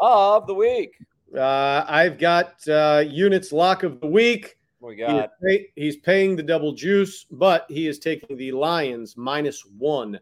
of 0.00 0.46
the 0.46 0.54
week. 0.54 0.94
Uh, 1.36 1.84
I've 1.88 2.18
got 2.18 2.66
uh, 2.68 3.04
units 3.06 3.52
lock 3.52 3.82
of 3.82 4.00
the 4.00 4.06
week. 4.06 4.56
What 4.80 4.88
we 4.90 4.96
He 4.96 5.02
got? 5.02 5.30
pay- 5.46 5.68
he's 5.76 5.98
paying 5.98 6.36
the 6.36 6.42
double 6.42 6.72
juice, 6.72 7.24
but 7.30 7.66
he 7.68 7.86
is 7.86 7.98
taking 7.98 8.36
the 8.36 8.50
Lions 8.52 9.16
minus 9.16 9.62
one 9.78 10.18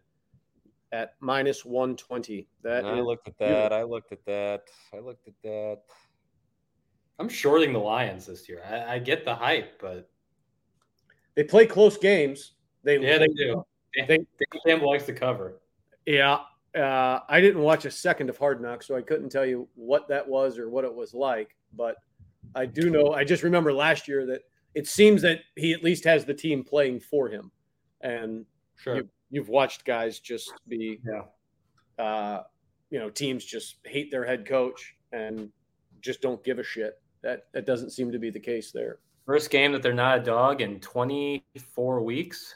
at 0.91 1.13
minus 1.19 1.63
120. 1.65 2.47
That 2.63 2.85
I 2.85 2.99
looked 2.99 3.27
at 3.27 3.37
that. 3.39 3.73
I 3.73 3.83
looked 3.83 4.11
at 4.11 4.23
that. 4.25 4.63
I 4.93 4.99
looked 4.99 5.27
at 5.27 5.33
that. 5.43 5.79
I'm 7.19 7.29
shorting 7.29 7.73
the 7.73 7.79
Lions 7.79 8.25
this 8.25 8.47
year. 8.47 8.63
I, 8.69 8.95
I 8.95 8.99
get 8.99 9.25
the 9.25 9.33
hype, 9.35 9.79
but 9.81 10.09
they 11.35 11.43
play 11.43 11.65
close 11.65 11.97
games. 11.97 12.53
They 12.83 12.97
yeah, 12.99 13.17
they 13.17 13.27
do. 13.27 13.65
They- 13.95 14.05
Dan 14.05 14.25
Campbell 14.65 14.89
likes 14.91 15.05
to 15.07 15.13
cover. 15.13 15.59
Yeah. 16.05 16.39
Uh, 16.75 17.19
I 17.27 17.41
didn't 17.41 17.61
watch 17.61 17.85
a 17.85 17.91
second 17.91 18.29
of 18.29 18.37
Hard 18.37 18.61
Knocks, 18.61 18.85
so 18.87 18.95
I 18.95 19.01
couldn't 19.01 19.29
tell 19.29 19.45
you 19.45 19.67
what 19.75 20.07
that 20.09 20.27
was 20.27 20.57
or 20.59 20.69
what 20.69 20.85
it 20.85 20.93
was 20.93 21.13
like. 21.13 21.55
But 21.75 21.95
I 22.55 22.65
do 22.65 22.89
know, 22.89 23.13
I 23.13 23.23
just 23.23 23.43
remember 23.43 23.73
last 23.73 24.07
year 24.07 24.25
that 24.27 24.41
it 24.75 24.87
seems 24.87 25.21
that 25.23 25.39
he 25.55 25.73
at 25.73 25.83
least 25.83 26.03
has 26.03 26.25
the 26.25 26.33
team 26.33 26.63
playing 26.63 26.99
for 26.99 27.27
him. 27.27 27.51
And 28.01 28.45
Sure. 28.75 28.95
you, 28.97 29.09
you've 29.31 29.49
watched 29.49 29.83
guys 29.83 30.19
just 30.19 30.53
be, 30.67 31.01
Yeah. 31.05 32.03
uh, 32.03 32.43
you 32.91 32.99
know, 32.99 33.09
teams 33.09 33.43
just 33.43 33.77
hate 33.85 34.09
their 34.11 34.23
head 34.23 34.45
coach 34.45 34.95
and 35.11 35.51
just 36.01 36.21
don't 36.21 36.43
give 36.43 36.59
a 36.59 36.63
shit. 36.63 37.01
That 37.21 37.51
that 37.51 37.65
doesn't 37.65 37.89
seem 37.89 38.11
to 38.11 38.19
be 38.19 38.29
the 38.29 38.39
case 38.39 38.71
there. 38.71 38.99
First 39.25 39.49
game 39.49 39.73
that 39.73 39.83
they're 39.83 39.93
not 39.93 40.19
a 40.19 40.23
dog 40.23 40.61
in 40.61 40.79
24 40.79 42.01
weeks. 42.01 42.55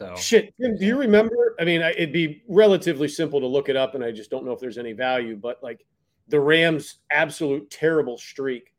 So 0.00 0.16
Shit, 0.16 0.54
Tim, 0.58 0.78
do 0.78 0.86
you 0.86 0.98
remember? 0.98 1.54
I 1.60 1.64
mean, 1.66 1.82
it'd 1.82 2.10
be 2.10 2.42
relatively 2.48 3.06
simple 3.06 3.38
to 3.38 3.46
look 3.46 3.68
it 3.68 3.76
up, 3.76 3.94
and 3.94 4.02
I 4.02 4.10
just 4.10 4.30
don't 4.30 4.46
know 4.46 4.52
if 4.52 4.58
there's 4.58 4.78
any 4.78 4.94
value. 4.94 5.36
But 5.36 5.62
like 5.62 5.84
the 6.28 6.40
Rams' 6.40 7.00
absolute 7.10 7.70
terrible 7.70 8.16
streak, 8.16 8.72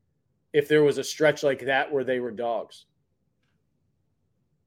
if 0.51 0.67
there 0.67 0.83
was 0.83 0.97
a 0.97 1.03
stretch 1.03 1.43
like 1.43 1.63
that 1.65 1.91
where 1.91 2.03
they 2.03 2.19
were 2.19 2.31
dogs, 2.31 2.85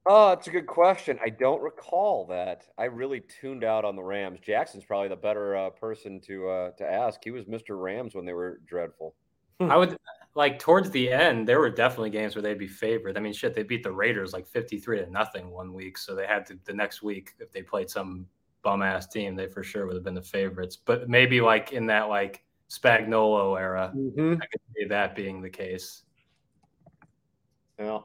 Oh, 0.07 0.29
that's 0.29 0.47
a 0.49 0.51
good 0.51 0.67
question. 0.67 1.19
I 1.25 1.31
don't 1.31 1.63
recall 1.63 2.27
that. 2.27 2.67
I 2.77 2.85
really 2.85 3.23
tuned 3.41 3.65
out 3.65 3.85
on 3.85 3.97
the 3.97 4.03
Rams. 4.03 4.39
Jackson's 4.39 4.85
probably 4.85 5.09
the 5.09 5.17
better 5.17 5.57
uh, 5.57 5.71
person 5.71 6.21
to 6.27 6.49
uh, 6.49 6.71
to 6.73 6.85
ask. 6.85 7.21
He 7.25 7.31
was 7.31 7.47
Mr. 7.47 7.81
Rams 7.83 8.15
when 8.15 8.27
they 8.27 8.35
were 8.35 8.61
dreadful. 8.67 9.15
I 9.61 9.77
would 9.77 9.97
like 10.35 10.59
towards 10.59 10.91
the 10.91 11.11
end, 11.13 11.47
there 11.47 11.61
were 11.61 11.71
definitely 11.71 12.11
games 12.11 12.35
where 12.35 12.43
they'd 12.43 12.59
be 12.59 12.67
favored. 12.67 13.17
I 13.17 13.21
mean, 13.21 13.33
shit, 13.33 13.55
they 13.55 13.63
beat 13.63 13.83
the 13.83 13.93
Raiders 13.93 14.33
like 14.33 14.47
53 14.47 15.01
to 15.05 15.11
nothing 15.11 15.51
one 15.51 15.73
week. 15.73 15.97
So 15.97 16.15
they 16.15 16.27
had 16.27 16.45
to 16.47 16.59
the 16.65 16.73
next 16.73 17.03
week, 17.03 17.35
if 17.39 17.53
they 17.53 17.63
played 17.63 17.89
some 17.89 18.27
bum 18.63 18.83
ass 18.83 19.07
team, 19.07 19.37
they 19.37 19.47
for 19.47 19.63
sure 19.63 19.87
would 19.87 19.95
have 19.95 20.05
been 20.05 20.15
the 20.15 20.23
favorites. 20.23 20.77
But 20.77 21.09
maybe 21.09 21.41
like 21.41 21.73
in 21.73 21.87
that 21.87 22.09
like 22.09 22.45
Spagnuolo 22.69 23.59
era, 23.59 23.93
mm-hmm. 23.95 24.35
I 24.43 24.47
could 24.47 24.61
see 24.77 24.85
that 24.87 25.15
being 25.15 25.41
the 25.41 25.51
case. 25.51 26.03
yeah. 27.79 27.99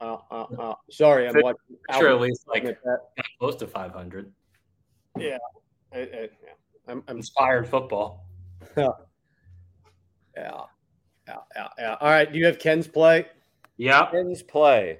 Uh, 0.00 0.16
uh, 0.30 0.46
uh. 0.58 0.74
Sorry, 0.90 1.28
I'm 1.28 1.34
Sure, 1.34 1.42
watching. 1.42 1.76
Sure, 1.98 2.08
at 2.08 2.20
least 2.20 2.48
like 2.48 2.64
that. 2.64 2.98
close 3.38 3.54
to 3.56 3.66
500. 3.66 4.32
I, 5.18 5.20
I, 5.20 5.98
yeah. 5.98 6.28
I'm, 6.88 7.02
I'm 7.06 7.18
Inspired 7.18 7.68
football. 7.68 8.26
yeah, 8.76 8.88
yeah, 10.36 10.62
yeah, 11.56 11.68
yeah. 11.78 11.96
All 12.00 12.08
right, 12.08 12.30
do 12.30 12.38
you 12.38 12.46
have 12.46 12.58
Ken's 12.58 12.86
play? 12.86 13.26
Yep. 13.76 14.12
Ken's 14.12 14.42
play. 14.42 14.98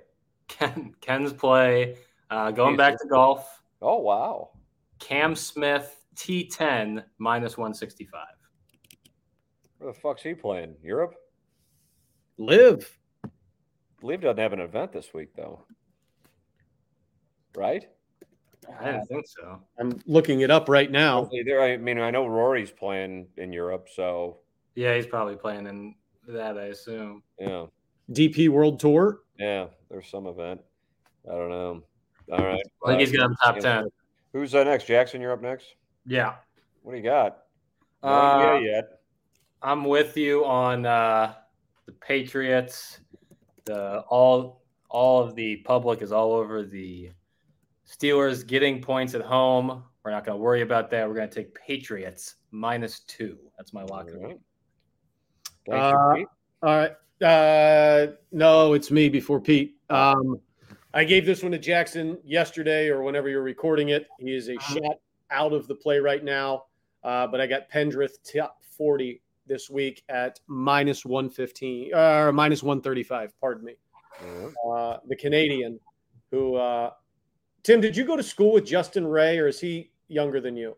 Ken, 0.49 0.95
Ken's 1.01 1.33
play. 1.33 1.97
Uh, 2.31 2.51
going 2.51 2.77
back 2.77 2.99
to 2.99 3.07
golf. 3.09 3.63
Oh 3.83 3.99
wow. 3.99 4.51
Cam 4.99 5.35
Smith 5.35 5.97
T10 6.17 7.03
minus 7.19 7.57
165. 7.57 8.21
Where 9.79 9.93
the 9.93 9.99
fuck's 9.99 10.23
he 10.23 10.35
playing? 10.35 10.77
Europe? 10.83 11.15
LIV. 12.39 12.99
Believe 14.01 14.23
doesn't 14.23 14.39
have 14.39 14.53
an 14.53 14.61
event 14.61 14.93
this 14.93 15.13
week 15.13 15.35
though. 15.37 15.65
Right? 17.57 17.87
I 18.79 18.85
didn't 18.85 19.07
think 19.07 19.27
so. 19.27 19.61
I'm 19.79 20.01
looking 20.07 20.41
it 20.41 20.51
up 20.51 20.69
right 20.69 20.91
now. 20.91 21.29
Either 21.33 21.61
I 21.61 21.77
mean 21.77 21.99
I 21.99 22.11
know 22.11 22.27
Rory's 22.27 22.71
playing 22.71 23.27
in 23.37 23.53
Europe, 23.53 23.89
so 23.95 24.39
Yeah, 24.75 24.95
he's 24.95 25.07
probably 25.07 25.37
playing 25.37 25.67
in 25.67 25.95
that, 26.33 26.59
I 26.59 26.67
assume. 26.67 27.23
yeah. 27.39 27.67
DP 28.13 28.49
World 28.49 28.81
Tour. 28.81 29.21
Yeah, 29.39 29.67
there's 29.91 30.09
some 30.09 30.27
event. 30.27 30.61
I 31.29 31.33
don't 31.33 31.49
know. 31.51 31.83
All 32.33 32.45
right. 32.45 32.63
I 32.85 32.89
think 32.97 33.01
he's 33.01 33.15
Uh, 33.19 33.29
got 33.29 33.37
top 33.43 33.59
10. 33.59 33.89
Who's 34.33 34.55
uh, 34.55 34.65
next? 34.65 34.85
Jackson, 34.87 35.21
you're 35.21 35.33
up 35.33 35.43
next. 35.43 35.75
Yeah. 36.07 36.35
What 36.83 36.93
do 36.93 36.99
you 36.99 37.05
got? 37.05 37.45
No 38.03 38.09
Uh, 38.09 38.41
NBA 38.59 38.65
yet. 38.65 38.85
I'm 39.63 39.85
with 39.85 40.17
you 40.17 40.45
on 40.45 40.87
uh, 40.87 41.35
the 41.87 41.93
Patriots. 41.93 43.01
The 43.67 44.01
all 44.09 44.63
all 44.89 45.23
of 45.23 45.35
the 45.37 45.57
public 45.59 46.03
is 46.03 46.11
all 46.11 46.33
over 46.33 46.63
the 46.65 47.11
Steelers 47.89 48.47
getting 48.47 48.81
points 48.81 49.15
at 49.15 49.21
home. 49.23 49.85
We're 50.05 50.11
not 50.13 50.25
going 50.25 50.37
to 50.39 50.43
worry 50.43 50.63
about 50.63 50.91
that. 50.91 51.07
We're 51.07 51.15
going 51.15 51.29
to 51.29 51.35
take 51.35 51.55
Patriots 51.55 52.37
minus 52.51 53.01
two. 53.01 53.37
That's 53.59 53.73
my 53.73 53.83
lock. 53.85 54.07
of 54.07 54.13
the 54.13 54.19
All 54.19 54.21
week. 54.21 54.29
right. 54.33 54.41
Uh? 55.71 56.17
All 56.63 56.77
right. 56.77 56.93
Uh, 57.23 58.13
no, 58.33 58.73
it's 58.73 58.91
me 58.91 59.09
before 59.09 59.41
Pete. 59.41 59.77
Um, 59.91 60.41
I 60.95 61.05
gave 61.05 61.27
this 61.27 61.43
one 61.43 61.53
to 61.53 61.59
Jackson 61.59 62.19
yesterday 62.25 62.89
or 62.89 63.03
whenever 63.03 63.29
you're 63.29 63.43
recording 63.43 63.91
it. 63.91 64.09
He 64.19 64.35
is 64.35 64.49
a 64.49 64.59
shot 64.61 64.99
out 65.31 65.53
of 65.53 65.69
the 65.69 65.75
play 65.75 65.99
right 65.99 66.25
now. 66.25 66.65
Uh, 67.05 67.27
but 67.27 67.41
I 67.41 67.47
got 67.47 67.71
Pendrith 67.71 68.17
top 68.25 68.63
40 68.77 69.23
this 69.47 69.71
week 69.71 70.03
at 70.09 70.41
minus 70.47 71.05
115 71.05 71.95
or 71.95 72.33
minus 72.33 72.63
135. 72.63 73.33
Pardon 73.41 73.65
me. 73.65 73.75
Uh, 74.69 74.99
the 75.09 75.17
Canadian 75.17 75.79
who, 76.31 76.57
uh, 76.57 76.91
Tim, 77.63 77.81
did 77.81 77.97
you 77.97 78.05
go 78.05 78.17
to 78.17 78.23
school 78.23 78.53
with 78.53 78.65
Justin 78.65 79.07
Ray 79.07 79.39
or 79.39 79.49
is 79.49 79.61
he 79.61 79.91
younger 80.09 80.41
than 80.41 80.57
you? 80.57 80.77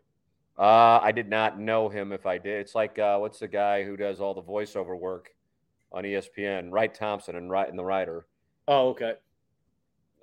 Uh, 0.57 0.99
I 1.01 1.11
did 1.11 1.29
not 1.29 1.59
know 1.59 1.89
him. 1.89 2.11
If 2.11 2.25
I 2.25 2.37
did, 2.37 2.59
it's 2.61 2.75
like 2.75 2.99
uh, 2.99 3.17
what's 3.17 3.39
the 3.39 3.47
guy 3.47 3.83
who 3.83 3.97
does 3.97 4.21
all 4.21 4.33
the 4.33 4.41
voiceover 4.41 4.97
work 4.99 5.33
on 5.91 6.03
ESPN? 6.03 6.71
Wright 6.71 6.93
Thompson 6.93 7.35
and 7.35 7.49
Wright 7.49 7.67
and 7.69 7.77
the 7.77 7.83
writer. 7.83 8.27
Oh, 8.67 8.89
okay. 8.89 9.13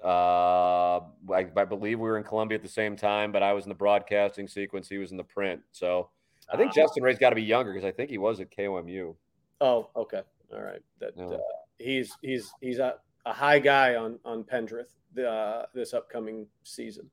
Uh, 0.02 1.00
I, 1.32 1.46
I 1.56 1.64
believe 1.64 1.98
we 1.98 2.08
were 2.08 2.16
in 2.16 2.24
Columbia 2.24 2.56
at 2.56 2.62
the 2.62 2.68
same 2.68 2.96
time, 2.96 3.32
but 3.32 3.42
I 3.42 3.52
was 3.52 3.64
in 3.64 3.68
the 3.68 3.74
broadcasting 3.74 4.48
sequence. 4.48 4.88
He 4.88 4.98
was 4.98 5.10
in 5.10 5.16
the 5.18 5.24
print. 5.24 5.60
So 5.72 6.08
I 6.50 6.56
think 6.56 6.70
Uh, 6.70 6.74
Justin 6.74 7.02
Ray's 7.02 7.18
got 7.18 7.30
to 7.30 7.36
be 7.36 7.42
younger 7.42 7.72
because 7.72 7.84
I 7.86 7.90
think 7.92 8.08
he 8.08 8.16
was 8.18 8.40
at 8.40 8.50
KOMU. 8.50 9.14
Oh, 9.60 9.90
okay, 9.94 10.22
all 10.54 10.62
right. 10.62 10.80
That 11.00 11.16
No. 11.18 11.32
uh, 11.34 11.38
he's 11.78 12.16
he's 12.22 12.50
he's 12.62 12.78
a, 12.78 12.94
a 13.26 13.32
high 13.32 13.58
guy 13.58 13.96
on 13.96 14.18
on 14.24 14.42
Pendrith 14.44 14.94
uh, 15.22 15.66
this 15.74 15.92
upcoming 15.92 16.46
season. 16.64 17.10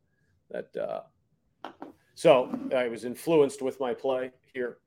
That 0.49 0.69
uh, 0.77 1.01
so 2.17 2.49
I 2.75 2.87
was 2.87 3.05
influenced 3.05 3.61
with 3.61 3.79
my 3.79 3.93
play 3.93 4.31
here 4.51 4.77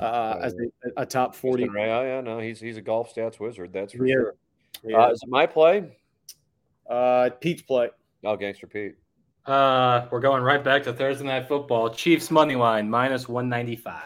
uh, 0.00 0.38
as 0.40 0.54
a, 0.54 1.02
a 1.02 1.04
top 1.04 1.34
forty. 1.34 1.68
Right, 1.68 1.86
yeah, 1.86 2.02
yeah, 2.02 2.20
no, 2.22 2.38
he's 2.38 2.58
he's 2.58 2.78
a 2.78 2.80
golf 2.80 3.14
stats 3.14 3.38
wizard. 3.38 3.74
That's 3.74 3.92
for 3.92 4.06
Yeah. 4.06 4.14
sure. 4.14 4.34
Yeah. 4.82 4.96
Uh, 5.04 5.10
is 5.10 5.22
it 5.22 5.28
my 5.28 5.44
play? 5.44 5.98
Uh, 6.88 7.28
Pete's 7.40 7.60
play. 7.60 7.90
Oh, 8.24 8.36
Gangster 8.36 8.66
Pete. 8.66 8.94
Uh, 9.44 10.06
we're 10.10 10.20
going 10.20 10.42
right 10.42 10.64
back 10.64 10.82
to 10.84 10.94
Thursday 10.94 11.24
night 11.26 11.46
football. 11.46 11.90
Chiefs 11.90 12.30
money 12.30 12.54
line 12.56 12.88
minus 12.88 13.28
one 13.28 13.50
ninety 13.50 13.76
five. 13.76 14.02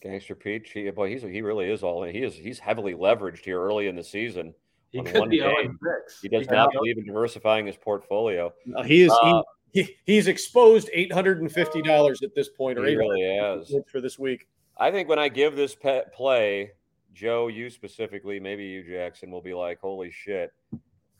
Gangster 0.00 0.34
Pete. 0.34 0.66
He, 0.66 0.90
boy, 0.90 1.10
he's 1.10 1.22
he 1.22 1.42
really 1.42 1.70
is 1.70 1.84
all 1.84 2.02
in. 2.02 2.12
He 2.12 2.22
is 2.24 2.34
he's 2.34 2.58
heavily 2.58 2.94
leveraged 2.94 3.44
here 3.44 3.60
early 3.62 3.86
in 3.86 3.94
the 3.94 4.02
season. 4.02 4.52
He 4.90 4.98
On 4.98 5.04
could 5.04 5.20
one 5.20 5.28
be 5.30 5.38
game. 5.38 5.78
0 5.82 5.96
6. 6.08 6.20
He 6.22 6.28
does 6.28 6.48
not 6.50 6.72
believe 6.72 6.98
in 6.98 7.06
diversifying 7.06 7.66
his 7.66 7.76
portfolio. 7.76 8.52
Uh, 8.76 8.82
he 8.82 9.04
is 9.04 9.12
Uh, 9.22 9.42
he, 9.72 9.82
he, 9.82 9.96
he's 10.04 10.28
exposed 10.28 10.88
eight 10.92 11.12
hundred 11.12 11.40
and 11.40 11.50
fifty 11.50 11.82
dollars 11.82 12.22
at 12.22 12.34
this 12.34 12.48
point, 12.48 12.78
or 12.78 12.84
He 12.84 12.96
really 12.96 13.22
has. 13.36 13.74
for 13.90 14.00
this 14.00 14.18
week. 14.18 14.48
I 14.78 14.90
think 14.90 15.08
when 15.08 15.18
I 15.18 15.28
give 15.28 15.56
this 15.56 15.74
pet 15.74 16.12
play, 16.14 16.72
Joe, 17.12 17.48
you 17.48 17.70
specifically, 17.70 18.40
maybe 18.40 18.64
you, 18.64 18.82
Jackson, 18.82 19.30
will 19.30 19.42
be 19.42 19.54
like, 19.54 19.80
holy 19.80 20.10
shit. 20.10 20.52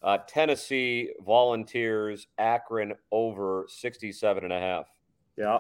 Uh, 0.03 0.19
Tennessee 0.27 1.11
volunteers 1.25 2.27
Akron 2.39 2.93
over 3.13 3.67
67 3.69 4.43
and 4.45 4.53
a 4.53 4.59
half. 4.59 4.87
Yeah, 5.37 5.59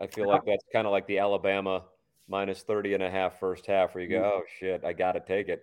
I 0.00 0.06
feel 0.06 0.28
like 0.28 0.44
that's 0.44 0.64
kind 0.72 0.86
of 0.86 0.92
like 0.92 1.06
the 1.06 1.18
Alabama 1.18 1.84
minus 2.28 2.62
30 2.62 2.94
and 2.94 3.02
a 3.02 3.10
half 3.10 3.40
first 3.40 3.66
half 3.66 3.94
where 3.94 4.04
you 4.04 4.10
go, 4.10 4.22
oh 4.22 4.42
shit, 4.60 4.84
I 4.84 4.92
got 4.92 5.12
to 5.12 5.20
take 5.20 5.48
it. 5.48 5.62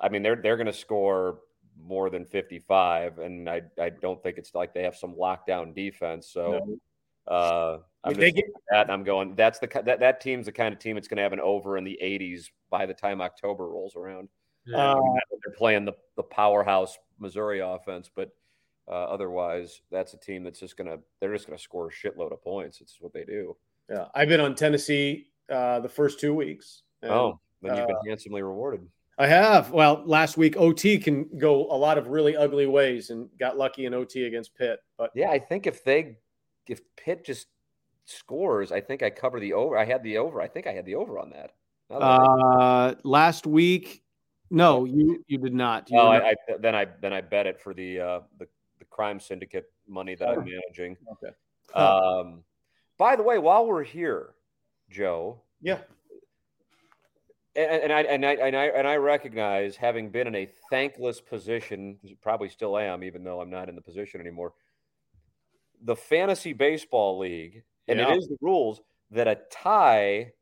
I 0.00 0.08
mean, 0.08 0.22
they're 0.22 0.36
they're 0.36 0.56
going 0.56 0.66
to 0.66 0.72
score 0.72 1.40
more 1.80 2.10
than 2.10 2.24
55 2.24 3.18
and 3.18 3.48
I 3.48 3.62
I 3.80 3.90
don't 3.90 4.22
think 4.22 4.38
it's 4.38 4.54
like 4.54 4.74
they 4.74 4.82
have 4.82 4.96
some 4.96 5.14
lockdown 5.14 5.74
defense. 5.74 6.28
So 6.32 6.78
uh 7.30 7.78
I 8.04 8.10
I'm 8.10 8.14
just 8.14 8.36
get, 8.36 8.44
that 8.70 8.90
I'm 8.90 9.04
going 9.04 9.34
that's 9.34 9.58
the 9.58 9.68
that 9.84 10.00
that 10.00 10.20
team's 10.20 10.46
the 10.46 10.52
kind 10.52 10.72
of 10.72 10.80
team 10.80 10.96
that's 10.96 11.08
going 11.08 11.18
to 11.18 11.22
have 11.22 11.32
an 11.32 11.40
over 11.40 11.76
in 11.76 11.84
the 11.84 11.98
80s 12.02 12.50
by 12.70 12.86
the 12.86 12.94
time 12.94 13.20
October 13.20 13.68
rolls 13.68 13.96
around. 13.96 14.28
Yeah. 14.66 14.94
uh, 14.94 15.00
They're 15.44 15.54
playing 15.56 15.84
the 15.84 15.94
the 16.16 16.22
powerhouse 16.22 16.96
Missouri 17.18 17.60
offense, 17.60 18.10
but 18.14 18.30
uh, 18.88 19.04
otherwise, 19.04 19.82
that's 19.90 20.14
a 20.14 20.16
team 20.16 20.42
that's 20.42 20.60
just 20.60 20.76
gonna 20.76 20.98
they're 21.20 21.34
just 21.34 21.46
gonna 21.46 21.58
score 21.58 21.88
a 21.88 21.92
shitload 21.92 22.32
of 22.32 22.42
points. 22.42 22.80
It's 22.80 22.96
what 23.00 23.12
they 23.12 23.24
do. 23.24 23.56
yeah. 23.90 24.06
I've 24.14 24.28
been 24.28 24.40
on 24.40 24.54
Tennessee 24.54 25.26
uh, 25.50 25.80
the 25.80 25.88
first 25.88 26.20
two 26.20 26.34
weeks. 26.34 26.82
and 27.02 27.12
oh, 27.12 27.40
then 27.60 27.76
you've 27.76 27.84
uh, 27.84 27.86
been 27.86 28.08
handsomely 28.08 28.42
rewarded. 28.42 28.86
I 29.18 29.26
have. 29.26 29.70
Well, 29.72 30.02
last 30.06 30.36
week 30.36 30.56
OT 30.56 30.98
can 30.98 31.28
go 31.38 31.66
a 31.70 31.76
lot 31.76 31.98
of 31.98 32.08
really 32.08 32.36
ugly 32.36 32.66
ways, 32.66 33.10
and 33.10 33.28
got 33.38 33.56
lucky 33.58 33.86
in 33.86 33.92
OT 33.94 34.24
against 34.26 34.54
Pitt. 34.54 34.80
But 34.96 35.10
Yeah, 35.14 35.30
I 35.30 35.38
think 35.38 35.66
if 35.66 35.82
they 35.84 36.18
if 36.68 36.80
Pitt 36.96 37.24
just 37.24 37.48
scores, 38.04 38.70
I 38.72 38.80
think 38.80 39.02
I 39.02 39.10
cover 39.10 39.40
the 39.40 39.52
over. 39.54 39.76
I 39.76 39.84
had 39.84 40.02
the 40.02 40.18
over. 40.18 40.40
I 40.40 40.46
think 40.48 40.66
I 40.66 40.72
had 40.72 40.86
the 40.86 40.94
over 40.94 41.18
on 41.18 41.30
that. 41.30 41.50
Now 41.90 41.98
that 41.98 42.04
I- 42.04 42.16
uh, 42.90 42.94
last 43.02 43.46
week, 43.46 44.02
no, 44.50 44.84
you 44.84 45.22
you 45.26 45.38
did 45.38 45.54
not. 45.54 45.90
You 45.90 45.96
not. 45.96 46.22
I, 46.22 46.30
I 46.30 46.34
then 46.60 46.74
I 46.74 46.86
then 47.00 47.12
I 47.12 47.20
bet 47.20 47.46
it 47.46 47.60
for 47.60 47.74
the 47.74 48.00
uh, 48.00 48.20
the 48.38 48.46
the 48.78 48.84
crime 48.84 49.18
syndicate 49.18 49.70
money 49.88 50.14
that 50.14 50.28
I'm 50.28 50.44
managing. 50.44 50.96
okay. 51.12 51.34
Um, 51.74 52.44
by 52.98 53.16
the 53.16 53.22
way, 53.22 53.38
while 53.38 53.66
we're 53.66 53.82
here, 53.84 54.34
Joe, 54.90 55.40
Yeah. 55.60 55.78
And, 57.58 57.82
and 57.84 57.92
I 57.92 58.02
and 58.02 58.24
I 58.24 58.32
and 58.34 58.56
I 58.56 58.64
and 58.66 58.86
I 58.86 58.96
recognize 58.96 59.76
having 59.76 60.10
been 60.10 60.26
in 60.26 60.34
a 60.34 60.48
thankless 60.70 61.20
position, 61.20 61.98
probably 62.22 62.48
still 62.48 62.78
am, 62.78 63.02
even 63.02 63.24
though 63.24 63.40
I'm 63.40 63.50
not 63.50 63.68
in 63.68 63.74
the 63.74 63.82
position 63.82 64.20
anymore. 64.20 64.54
The 65.82 65.96
fantasy 65.96 66.52
baseball 66.52 67.18
league, 67.18 67.62
and 67.88 67.98
Yeah. 67.98 68.12
it 68.12 68.18
is 68.18 68.28
the 68.28 68.38
rules 68.40 68.80
that 69.10 69.28
a 69.28 69.40
tie 69.50 70.32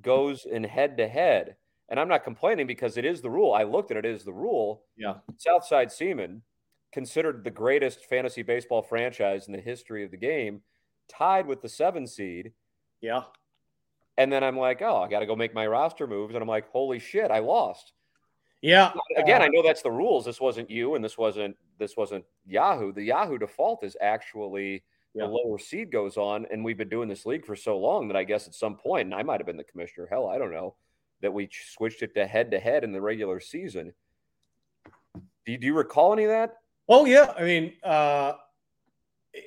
goes 0.00 0.46
in 0.46 0.64
head 0.64 0.96
to 0.98 1.08
head. 1.08 1.56
And 1.88 2.00
I'm 2.00 2.08
not 2.08 2.24
complaining 2.24 2.66
because 2.66 2.96
it 2.96 3.04
is 3.04 3.20
the 3.20 3.30
rule. 3.30 3.52
I 3.52 3.62
looked 3.62 3.90
at 3.90 3.98
it 3.98 4.06
as 4.06 4.24
the 4.24 4.32
rule. 4.32 4.84
Yeah. 4.96 5.16
Southside 5.36 5.92
Seaman, 5.92 6.42
considered 6.92 7.44
the 7.44 7.50
greatest 7.50 8.06
fantasy 8.06 8.42
baseball 8.42 8.80
franchise 8.82 9.46
in 9.48 9.52
the 9.52 9.60
history 9.60 10.04
of 10.04 10.10
the 10.10 10.16
game, 10.16 10.62
tied 11.08 11.46
with 11.46 11.60
the 11.60 11.68
seven 11.68 12.06
seed. 12.06 12.52
Yeah. 13.00 13.24
And 14.16 14.32
then 14.32 14.44
I'm 14.44 14.56
like, 14.56 14.80
oh, 14.82 14.98
I 14.98 15.08
got 15.08 15.20
to 15.20 15.26
go 15.26 15.34
make 15.34 15.54
my 15.54 15.66
roster 15.66 16.06
moves. 16.06 16.34
And 16.34 16.42
I'm 16.42 16.48
like, 16.48 16.70
holy 16.70 16.98
shit, 16.98 17.30
I 17.30 17.40
lost. 17.40 17.92
Yeah. 18.62 18.92
Again, 19.16 19.42
I 19.42 19.48
know 19.48 19.62
that's 19.62 19.82
the 19.82 19.90
rules. 19.90 20.24
This 20.24 20.40
wasn't 20.40 20.70
you, 20.70 20.94
and 20.94 21.04
this 21.04 21.18
wasn't 21.18 21.56
this 21.78 21.96
wasn't 21.96 22.24
Yahoo. 22.46 22.92
The 22.92 23.02
Yahoo 23.02 23.36
default 23.36 23.84
is 23.84 23.96
actually 24.00 24.84
Yeah. 25.14 25.26
the 25.26 25.32
lower 25.32 25.58
seed 25.58 25.90
goes 25.92 26.16
on, 26.16 26.46
and 26.50 26.64
we've 26.64 26.78
been 26.78 26.88
doing 26.88 27.08
this 27.08 27.26
league 27.26 27.44
for 27.44 27.56
so 27.56 27.76
long 27.76 28.08
that 28.08 28.16
I 28.16 28.24
guess 28.24 28.46
at 28.46 28.54
some 28.54 28.76
point, 28.76 29.06
and 29.06 29.14
I 29.14 29.22
might 29.22 29.38
have 29.38 29.46
been 29.46 29.58
the 29.58 29.64
commissioner. 29.64 30.06
Hell, 30.08 30.28
I 30.28 30.38
don't 30.38 30.52
know 30.52 30.76
that 31.20 31.32
we 31.32 31.50
switched 31.76 32.02
it 32.02 32.14
to 32.14 32.26
head 32.26 32.50
to 32.52 32.58
head 32.58 32.84
in 32.84 32.92
the 32.92 33.00
regular 33.00 33.38
season. 33.40 33.92
Do 35.44 35.52
you, 35.52 35.58
do 35.58 35.66
you 35.66 35.74
recall 35.74 36.12
any 36.14 36.24
of 36.24 36.30
that? 36.30 36.56
Oh 36.88 37.04
yeah. 37.04 37.34
I 37.36 37.42
mean, 37.42 37.74
uh, 37.82 38.32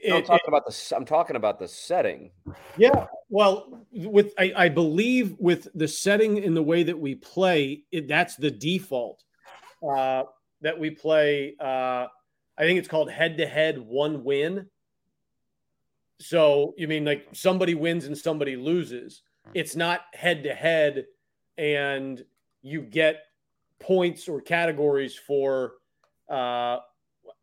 No, 0.05 0.17
I'm 0.17 0.21
it- 0.23 0.25
talking 0.25 0.47
about 0.47 0.65
the 0.65 0.93
I'm 0.95 1.05
talking 1.05 1.35
about 1.35 1.59
the 1.59 1.67
setting. 1.67 2.31
Yeah, 2.77 3.05
well, 3.29 3.85
with 3.91 4.33
I, 4.37 4.53
I 4.55 4.69
believe 4.69 5.35
with 5.39 5.67
the 5.73 5.87
setting 5.87 6.37
in 6.37 6.53
the 6.53 6.63
way 6.63 6.83
that 6.83 6.97
we 6.97 7.15
play, 7.15 7.83
it, 7.91 8.07
that's 8.07 8.35
the 8.35 8.51
default 8.51 9.23
uh, 9.87 10.23
that 10.61 10.77
we 10.79 10.91
play. 10.91 11.55
Uh, 11.59 12.07
I 12.57 12.63
think 12.63 12.79
it's 12.79 12.87
called 12.87 13.11
head 13.11 13.37
to 13.37 13.47
head, 13.47 13.79
one 13.79 14.23
win. 14.23 14.67
So 16.19 16.73
you 16.77 16.87
mean 16.87 17.05
like 17.05 17.27
somebody 17.33 17.75
wins 17.75 18.05
and 18.05 18.17
somebody 18.17 18.55
loses? 18.55 19.21
It's 19.53 19.75
not 19.75 20.01
head 20.13 20.43
to 20.43 20.53
head, 20.53 21.05
and 21.57 22.23
you 22.61 22.81
get 22.81 23.17
points 23.79 24.27
or 24.27 24.41
categories 24.41 25.15
for 25.15 25.73
uh, 26.29 26.77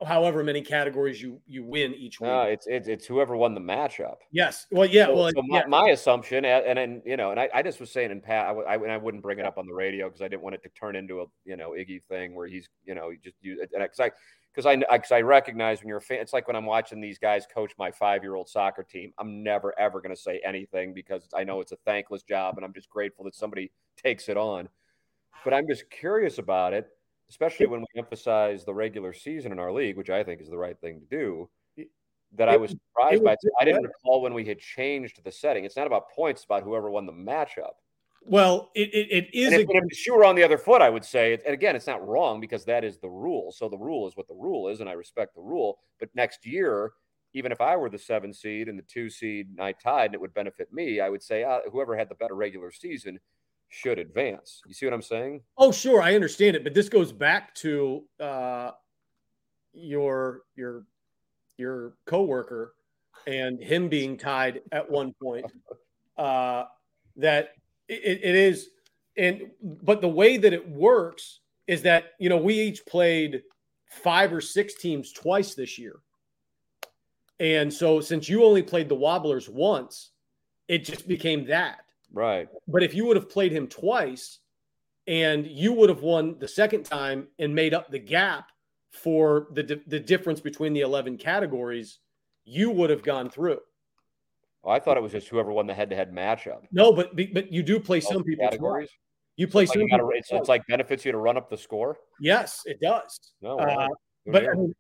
however 0.07 0.43
many 0.43 0.61
categories 0.61 1.21
you 1.21 1.41
you 1.47 1.65
win 1.65 1.95
each 1.95 2.21
week. 2.21 2.29
No, 2.29 2.43
it's, 2.43 2.67
it's 2.67 2.89
it's 2.89 3.07
whoever 3.07 3.37
won 3.37 3.55
the 3.55 3.61
matchup. 3.61 4.17
yes, 4.33 4.67
well, 4.71 4.87
yeah, 4.87 5.07
So- 5.07 5.15
well, 5.17 5.31
so 5.35 5.43
my, 5.43 5.59
yeah. 5.59 5.67
my 5.67 5.89
assumption, 5.91 6.45
and 6.45 6.79
and, 6.79 7.03
you 7.05 7.17
know, 7.17 7.31
and 7.31 7.41
I, 7.41 7.49
I 7.55 7.63
just 7.63 7.81
was 7.81 7.91
saying 7.91 8.11
in 8.11 8.21
Pat, 8.21 8.47
I, 8.47 8.51
I, 8.53 8.75
and 8.75 8.91
I 8.91 8.97
wouldn't 8.97 9.23
bring 9.23 9.39
it 9.39 9.47
up 9.47 9.59
on 9.59 9.67
the 9.67 9.75
radio 9.75 10.09
because 10.09 10.23
I 10.23 10.29
didn't 10.29 10.43
want 10.43 10.55
it 10.57 10.63
to 10.65 10.69
turn 10.71 10.97
into 10.97 11.21
a 11.21 11.25
you 11.45 11.57
know 11.57 11.71
Iggy 11.71 12.03
thing 12.09 12.35
where 12.35 12.47
he's 12.47 12.69
you 12.85 12.95
know 12.95 13.11
he 13.11 13.19
just 13.19 13.37
you 13.41 13.61
and 13.61 13.71
because 13.83 14.01
I 14.01 14.11
because 14.53 14.67
I 14.67 14.77
because 14.77 15.13
I 15.13 15.21
recognize 15.21 15.81
when 15.81 15.89
you're 15.89 15.99
a 15.99 16.03
fan, 16.03 16.19
it's 16.21 16.33
like 16.33 16.47
when 16.47 16.57
I'm 16.57 16.67
watching 16.67 17.01
these 17.01 17.19
guys 17.19 17.47
coach 17.53 17.73
my 17.79 17.91
five 17.91 18.23
year 18.23 18.35
old 18.35 18.49
soccer 18.49 18.83
team. 18.83 19.13
I'm 19.19 19.43
never 19.43 19.79
ever 19.79 20.01
going 20.01 20.15
to 20.15 20.21
say 20.21 20.41
anything 20.45 20.95
because 20.95 21.29
I 21.37 21.45
know 21.45 21.61
it's 21.61 21.73
a 21.73 21.79
thankless 21.85 22.23
job, 22.23 22.57
and 22.57 22.65
I'm 22.65 22.75
just 22.75 22.91
grateful 22.91 23.25
that 23.25 23.35
somebody 23.35 23.71
takes 23.97 24.29
it 24.29 24.37
on. 24.37 24.69
But 25.45 25.55
I'm 25.55 25.67
just 25.67 25.91
curious 25.91 26.39
about 26.39 26.73
it, 26.73 26.89
especially 27.31 27.67
when 27.67 27.81
we 27.81 27.87
emphasize 27.99 28.65
the 28.65 28.75
regular 28.75 29.13
season 29.13 29.53
in 29.53 29.59
our 29.59 29.73
league, 29.73 29.97
which 29.97 30.11
I 30.11 30.23
think 30.25 30.41
is 30.41 30.49
the 30.49 30.59
right 30.59 30.79
thing 30.81 31.01
to 31.01 31.07
do. 31.07 31.49
That 32.37 32.49
I 32.49 32.55
It 32.55 32.61
was 32.61 32.73
was- 32.73 32.81
surprised 32.89 33.23
it 33.23 33.25
by. 33.25 33.31
was 33.33 33.53
I 33.61 33.65
didn't 33.65 33.85
recall 33.85 34.21
when 34.23 34.35
we 34.35 34.45
had 34.45 34.59
changed 34.59 35.23
the 35.23 35.31
setting. 35.31 35.65
It's 35.65 35.77
not 35.77 35.87
about 35.87 36.11
points; 36.11 36.41
it's 36.41 36.45
about 36.47 36.65
whoever 36.65 36.91
won 36.91 37.07
the 37.07 37.13
matchup. 37.13 37.75
Well, 38.27 38.71
it, 38.75 38.89
it, 38.95 39.13
it 39.13 39.35
is 39.35 39.53
And 39.53 39.63
if, 39.63 39.69
and 39.69 39.79
if 39.79 39.89
the 39.89 39.95
shoe 39.95 40.15
were 40.17 40.25
on 40.25 40.35
the 40.35 40.43
other 40.43 40.57
foot, 40.59 40.81
I 40.81 40.89
would 40.89 41.05
say, 41.05 41.35
and 41.35 41.53
again, 41.55 41.77
it's 41.77 41.87
not 41.87 42.05
wrong 42.07 42.41
because 42.41 42.65
that 42.65 42.83
is 42.83 42.99
the 42.99 43.09
rule. 43.09 43.53
So 43.53 43.69
the 43.69 43.77
rule 43.79 44.09
is 44.09 44.17
what 44.17 44.27
the 44.29 44.35
rule 44.35 44.69
is, 44.69 44.81
and 44.81 44.89
I 44.89 44.95
respect 44.95 45.35
the 45.35 45.43
rule. 45.43 45.79
But 46.01 46.09
next 46.15 46.45
year, 46.47 46.93
even 47.35 47.53
if 47.53 47.61
I 47.61 47.77
were 47.77 47.91
the 47.91 47.99
seven 47.99 48.33
seed 48.33 48.69
and 48.69 48.79
the 48.79 48.83
two 48.85 49.11
seed 49.11 49.49
and 49.51 49.61
I 49.61 49.73
tied 49.73 50.07
and 50.07 50.15
it 50.15 50.21
would 50.23 50.33
benefit 50.35 50.73
me, 50.73 51.01
I 51.01 51.11
would 51.11 51.23
say 51.23 51.45
uh, 51.45 51.61
whoever 51.71 51.95
had 51.97 52.09
the 52.09 52.15
better 52.15 52.35
regular 52.35 52.71
season 52.73 53.21
should 53.75 53.99
advance. 53.99 54.63
You 54.67 54.75
see 54.75 54.87
what 54.87 54.93
I'm 54.93 55.03
saying? 55.03 55.41
Oh, 55.59 55.73
sure, 55.73 56.01
I 56.01 56.15
understand 56.15 56.55
it, 56.55 56.63
but 56.63 56.75
this 56.75 56.89
goes 56.89 57.13
back 57.13 57.55
to 57.57 58.05
uh, 58.21 58.71
your 59.73 60.43
your 60.55 60.87
your 61.59 61.95
coworker 62.07 62.75
and 63.27 63.61
him 63.61 63.89
being 63.89 64.17
tied 64.17 64.61
at 64.73 64.91
one 64.91 65.15
point. 65.21 65.47
Uh, 66.17 66.63
that 67.17 67.55
it, 67.89 68.21
it 68.23 68.37
is, 68.37 68.69
and 69.17 69.51
but 69.61 70.01
the 70.01 70.07
way 70.07 70.37
that 70.37 70.53
it 70.53 70.69
works 70.69 71.41
is 71.67 71.83
that 71.83 72.13
you 72.21 72.29
know 72.29 72.37
we 72.37 72.55
each 72.55 72.87
played 72.87 73.43
five 73.91 74.33
or 74.33 74.41
six 74.41 74.75
teams 74.75 75.11
twice 75.11 75.57
this 75.57 75.77
year, 75.77 75.97
and 77.41 77.75
so 77.75 78.01
since 78.01 78.29
you 78.29 78.45
only 78.45 78.63
played 78.63 78.89
the 78.89 78.95
Wobblers 78.95 79.49
once, 79.49 80.13
it 80.69 80.85
just 80.85 81.09
became 81.09 81.47
that. 81.47 81.84
Right. 82.15 82.49
But 82.69 82.83
if 82.83 82.95
you 82.95 83.05
would 83.07 83.17
have 83.17 83.29
played 83.29 83.53
him 83.53 83.67
twice 83.67 84.39
and 85.07 85.47
you 85.47 85.73
would 85.73 85.89
have 85.91 86.01
won 86.03 86.39
the 86.39 86.49
second 86.49 86.85
time 86.85 87.29
and 87.39 87.55
made 87.55 87.75
up 87.75 87.91
the 87.91 87.99
gap 87.99 88.49
for 88.93 89.49
the, 89.53 89.81
the 89.87 90.01
difference 90.01 90.41
between 90.41 90.73
the 90.73 90.81
11 90.81 91.19
categories, 91.19 91.99
you 92.45 92.71
would 92.71 92.89
have 92.91 93.03
gone 93.03 93.29
through. 93.29 93.59
Oh, 94.63 94.71
I 94.71 94.79
thought 94.81 94.97
it 94.97 95.03
was 95.03 95.13
just 95.13 95.29
whoever 95.29 95.53
won 95.53 95.67
the 95.67 95.75
head-to-head 95.75 96.11
matchup. 96.15 96.63
No, 96.73 96.91
but 96.93 97.15
but 97.35 97.53
you 97.53 97.63
do 97.63 97.79
play 97.79 98.01
some 98.01 98.23
people. 98.25 98.45
categories. 98.47 98.89
twice. 98.89 98.99
You 99.37 99.49
play 99.49 99.65
Like 99.67 99.77
some 99.79 99.89
gotta, 99.89 100.09
it's, 100.15 100.49
like 100.49 100.63
benefits 100.69 101.05
you 101.05 101.13
to 101.13 101.19
run 101.19 101.37
up 101.37 101.51
the 101.51 101.57
score. 101.59 101.99
yes, 102.21 102.63
it 102.65 102.81
does. 102.81 103.19
No, 103.43 103.59
Uh, 103.59 103.67
wow. 103.67 103.89
Who 104.25 104.33
But? 104.33 104.49
I 104.49 104.53
mean, 104.55 104.75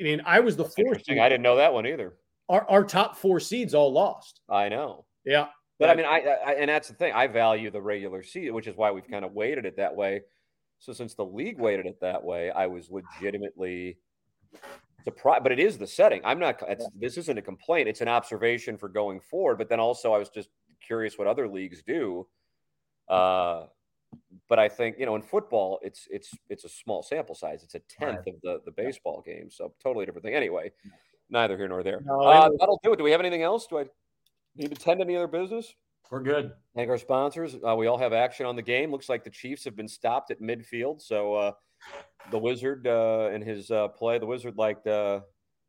I 0.00 0.02
mean, 0.02 0.22
I 0.24 0.40
was 0.40 0.56
the 0.56 0.62
That's 0.62 0.76
fourth. 0.76 0.86
interesting. 0.88 1.18
I 1.20 1.28
didn't 1.28 1.42
know 1.42 1.56
that 1.56 1.72
one 1.74 1.86
either. 1.86 2.14
Our, 2.48 2.64
our 2.70 2.84
top 2.84 3.16
four 3.16 3.38
seeds 3.40 3.74
all 3.74 3.92
lost. 3.92 4.40
I 4.48 4.68
know. 4.70 5.04
Yeah, 5.26 5.48
But 5.78 5.90
I 5.90 5.94
mean, 5.94 6.06
I, 6.06 6.20
I 6.20 6.52
and 6.54 6.68
that's 6.68 6.88
the 6.88 6.94
thing. 6.94 7.12
I 7.14 7.28
value 7.28 7.70
the 7.70 7.80
regular 7.80 8.22
season, 8.22 8.54
which 8.54 8.66
is 8.66 8.76
why 8.76 8.90
we've 8.90 9.08
kind 9.08 9.24
of 9.24 9.32
weighted 9.32 9.64
it 9.64 9.76
that 9.76 9.94
way. 9.94 10.22
So 10.80 10.92
since 10.92 11.14
the 11.14 11.24
league 11.24 11.58
weighted 11.58 11.86
it 11.86 12.00
that 12.00 12.22
way, 12.22 12.50
I 12.50 12.66
was 12.66 12.90
legitimately 12.90 13.98
surprised. 15.04 15.42
But 15.44 15.52
it 15.52 15.60
is 15.60 15.78
the 15.78 15.86
setting. 15.86 16.20
I'm 16.24 16.38
not. 16.38 16.60
It's, 16.68 16.88
this 16.98 17.16
isn't 17.16 17.38
a 17.38 17.42
complaint. 17.42 17.88
It's 17.88 18.00
an 18.00 18.08
observation 18.08 18.76
for 18.76 18.88
going 18.88 19.20
forward. 19.20 19.58
But 19.58 19.68
then 19.68 19.78
also, 19.78 20.12
I 20.12 20.18
was 20.18 20.30
just 20.30 20.48
curious 20.84 21.16
what 21.16 21.28
other 21.28 21.48
leagues 21.48 21.82
do. 21.82 22.26
Uh, 23.08 23.66
but 24.48 24.58
I 24.58 24.68
think 24.68 24.96
you 24.98 25.06
know 25.06 25.14
in 25.14 25.22
football, 25.22 25.78
it's 25.82 26.08
it's 26.10 26.30
it's 26.48 26.64
a 26.64 26.68
small 26.68 27.02
sample 27.02 27.34
size. 27.34 27.62
It's 27.62 27.74
a 27.74 27.80
tenth 27.88 28.26
of 28.26 28.34
the 28.42 28.60
the 28.64 28.72
baseball 28.72 29.22
game, 29.24 29.50
so 29.50 29.72
totally 29.82 30.06
different 30.06 30.24
thing. 30.24 30.34
Anyway, 30.34 30.72
neither 31.30 31.56
here 31.56 31.68
nor 31.68 31.82
there. 31.82 32.00
No, 32.04 32.20
uh, 32.20 32.48
that'll 32.58 32.80
do 32.82 32.92
it. 32.92 32.96
Do 32.96 33.04
we 33.04 33.10
have 33.10 33.20
anything 33.20 33.42
else? 33.42 33.66
Do 33.66 33.78
I 33.78 33.84
need 34.58 34.74
to 34.74 34.80
tend 34.80 35.00
to 35.00 35.04
any 35.04 35.16
other 35.16 35.26
business? 35.26 35.74
We're 36.10 36.22
good. 36.22 36.52
Thank 36.74 36.88
our 36.88 36.98
sponsors. 36.98 37.56
Uh, 37.66 37.76
we 37.76 37.86
all 37.86 37.98
have 37.98 38.12
action 38.12 38.46
on 38.46 38.56
the 38.56 38.62
game. 38.62 38.90
Looks 38.90 39.08
like 39.08 39.24
the 39.24 39.30
Chiefs 39.30 39.64
have 39.64 39.76
been 39.76 39.88
stopped 39.88 40.30
at 40.30 40.40
midfield. 40.40 41.02
So 41.02 41.34
uh, 41.34 41.52
the 42.30 42.38
Wizard 42.38 42.86
uh, 42.86 43.30
in 43.32 43.42
his 43.42 43.70
uh, 43.70 43.88
play, 43.88 44.18
the 44.18 44.26
Wizard 44.26 44.56
liked 44.56 44.86
uh, 44.86 45.20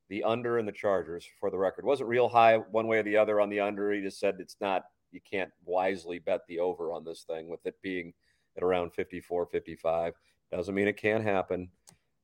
the 0.09 0.23
under 0.23 0.57
and 0.57 0.67
the 0.67 0.71
Chargers 0.71 1.27
for 1.39 1.51
the 1.51 1.57
record. 1.57 1.83
Wasn't 1.83 2.07
real 2.07 2.29
high 2.29 2.57
one 2.57 2.87
way 2.87 2.99
or 2.99 3.03
the 3.03 3.17
other 3.17 3.41
on 3.41 3.49
the 3.49 3.59
under. 3.59 3.91
He 3.91 4.01
just 4.01 4.19
said 4.19 4.37
it's 4.39 4.55
not, 4.61 4.83
you 5.11 5.19
can't 5.29 5.51
wisely 5.65 6.19
bet 6.19 6.41
the 6.47 6.59
over 6.59 6.93
on 6.93 7.03
this 7.03 7.23
thing 7.23 7.49
with 7.49 7.65
it 7.65 7.75
being 7.81 8.13
at 8.55 8.63
around 8.63 8.93
54, 8.93 9.45
55. 9.47 10.13
Doesn't 10.51 10.73
mean 10.73 10.87
it 10.87 10.97
can't 10.97 11.23
happen. 11.23 11.69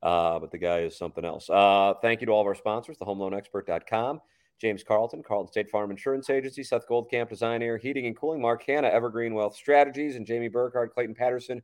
Uh, 0.01 0.39
but 0.39 0.51
the 0.51 0.57
guy 0.57 0.81
is 0.81 0.95
something 0.95 1.25
else. 1.25 1.49
Uh, 1.49 1.95
thank 2.01 2.21
you 2.21 2.27
to 2.27 2.31
all 2.31 2.41
of 2.41 2.47
our 2.47 2.55
sponsors, 2.55 2.97
thehomeloanexpert.com. 2.97 4.21
James 4.59 4.83
Carlton, 4.83 5.21
Carlton 5.23 5.51
State 5.51 5.69
Farm 5.69 5.91
Insurance 5.91 6.29
Agency, 6.29 6.63
Seth 6.63 6.87
Goldcamp, 6.87 7.29
Design 7.29 7.61
Air 7.61 7.77
Heating 7.77 8.05
and 8.05 8.17
Cooling, 8.17 8.41
Mark 8.41 8.63
Hanna, 8.63 8.87
Evergreen 8.87 9.33
Wealth 9.33 9.55
Strategies, 9.55 10.15
and 10.15 10.25
Jamie 10.25 10.47
Burkhardt, 10.47 10.93
Clayton 10.93 11.15
Patterson, 11.15 11.61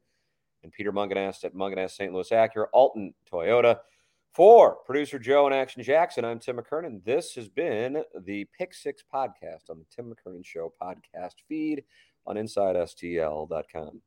and 0.63 0.71
Peter 0.71 0.91
Mungenast 0.91 1.43
at 1.43 1.56
Mungenast 1.56 1.91
St. 1.91 2.13
Louis 2.13 2.30
Acura, 2.30 2.65
Alton 2.73 3.13
Toyota. 3.32 3.80
For 4.34 4.75
producer 4.86 5.19
Joe 5.19 5.45
and 5.45 5.54
Action 5.54 5.84
Jackson, 5.84 6.23
I'm 6.23 6.39
Tim 6.39 6.56
McKernan. 6.56 7.04
This 7.04 7.36
has 7.36 7.49
been 7.49 8.01
the 8.23 8.47
Pick 8.58 8.73
Six 8.73 9.04
podcast 9.13 9.69
on 9.69 9.77
the 9.80 9.86
Tim 9.93 10.13
McKernan 10.13 10.45
Show 10.45 10.73
podcast 10.82 11.36
feed 11.49 11.84
on 12.25 12.38
InsideSTL.com. 12.38 14.01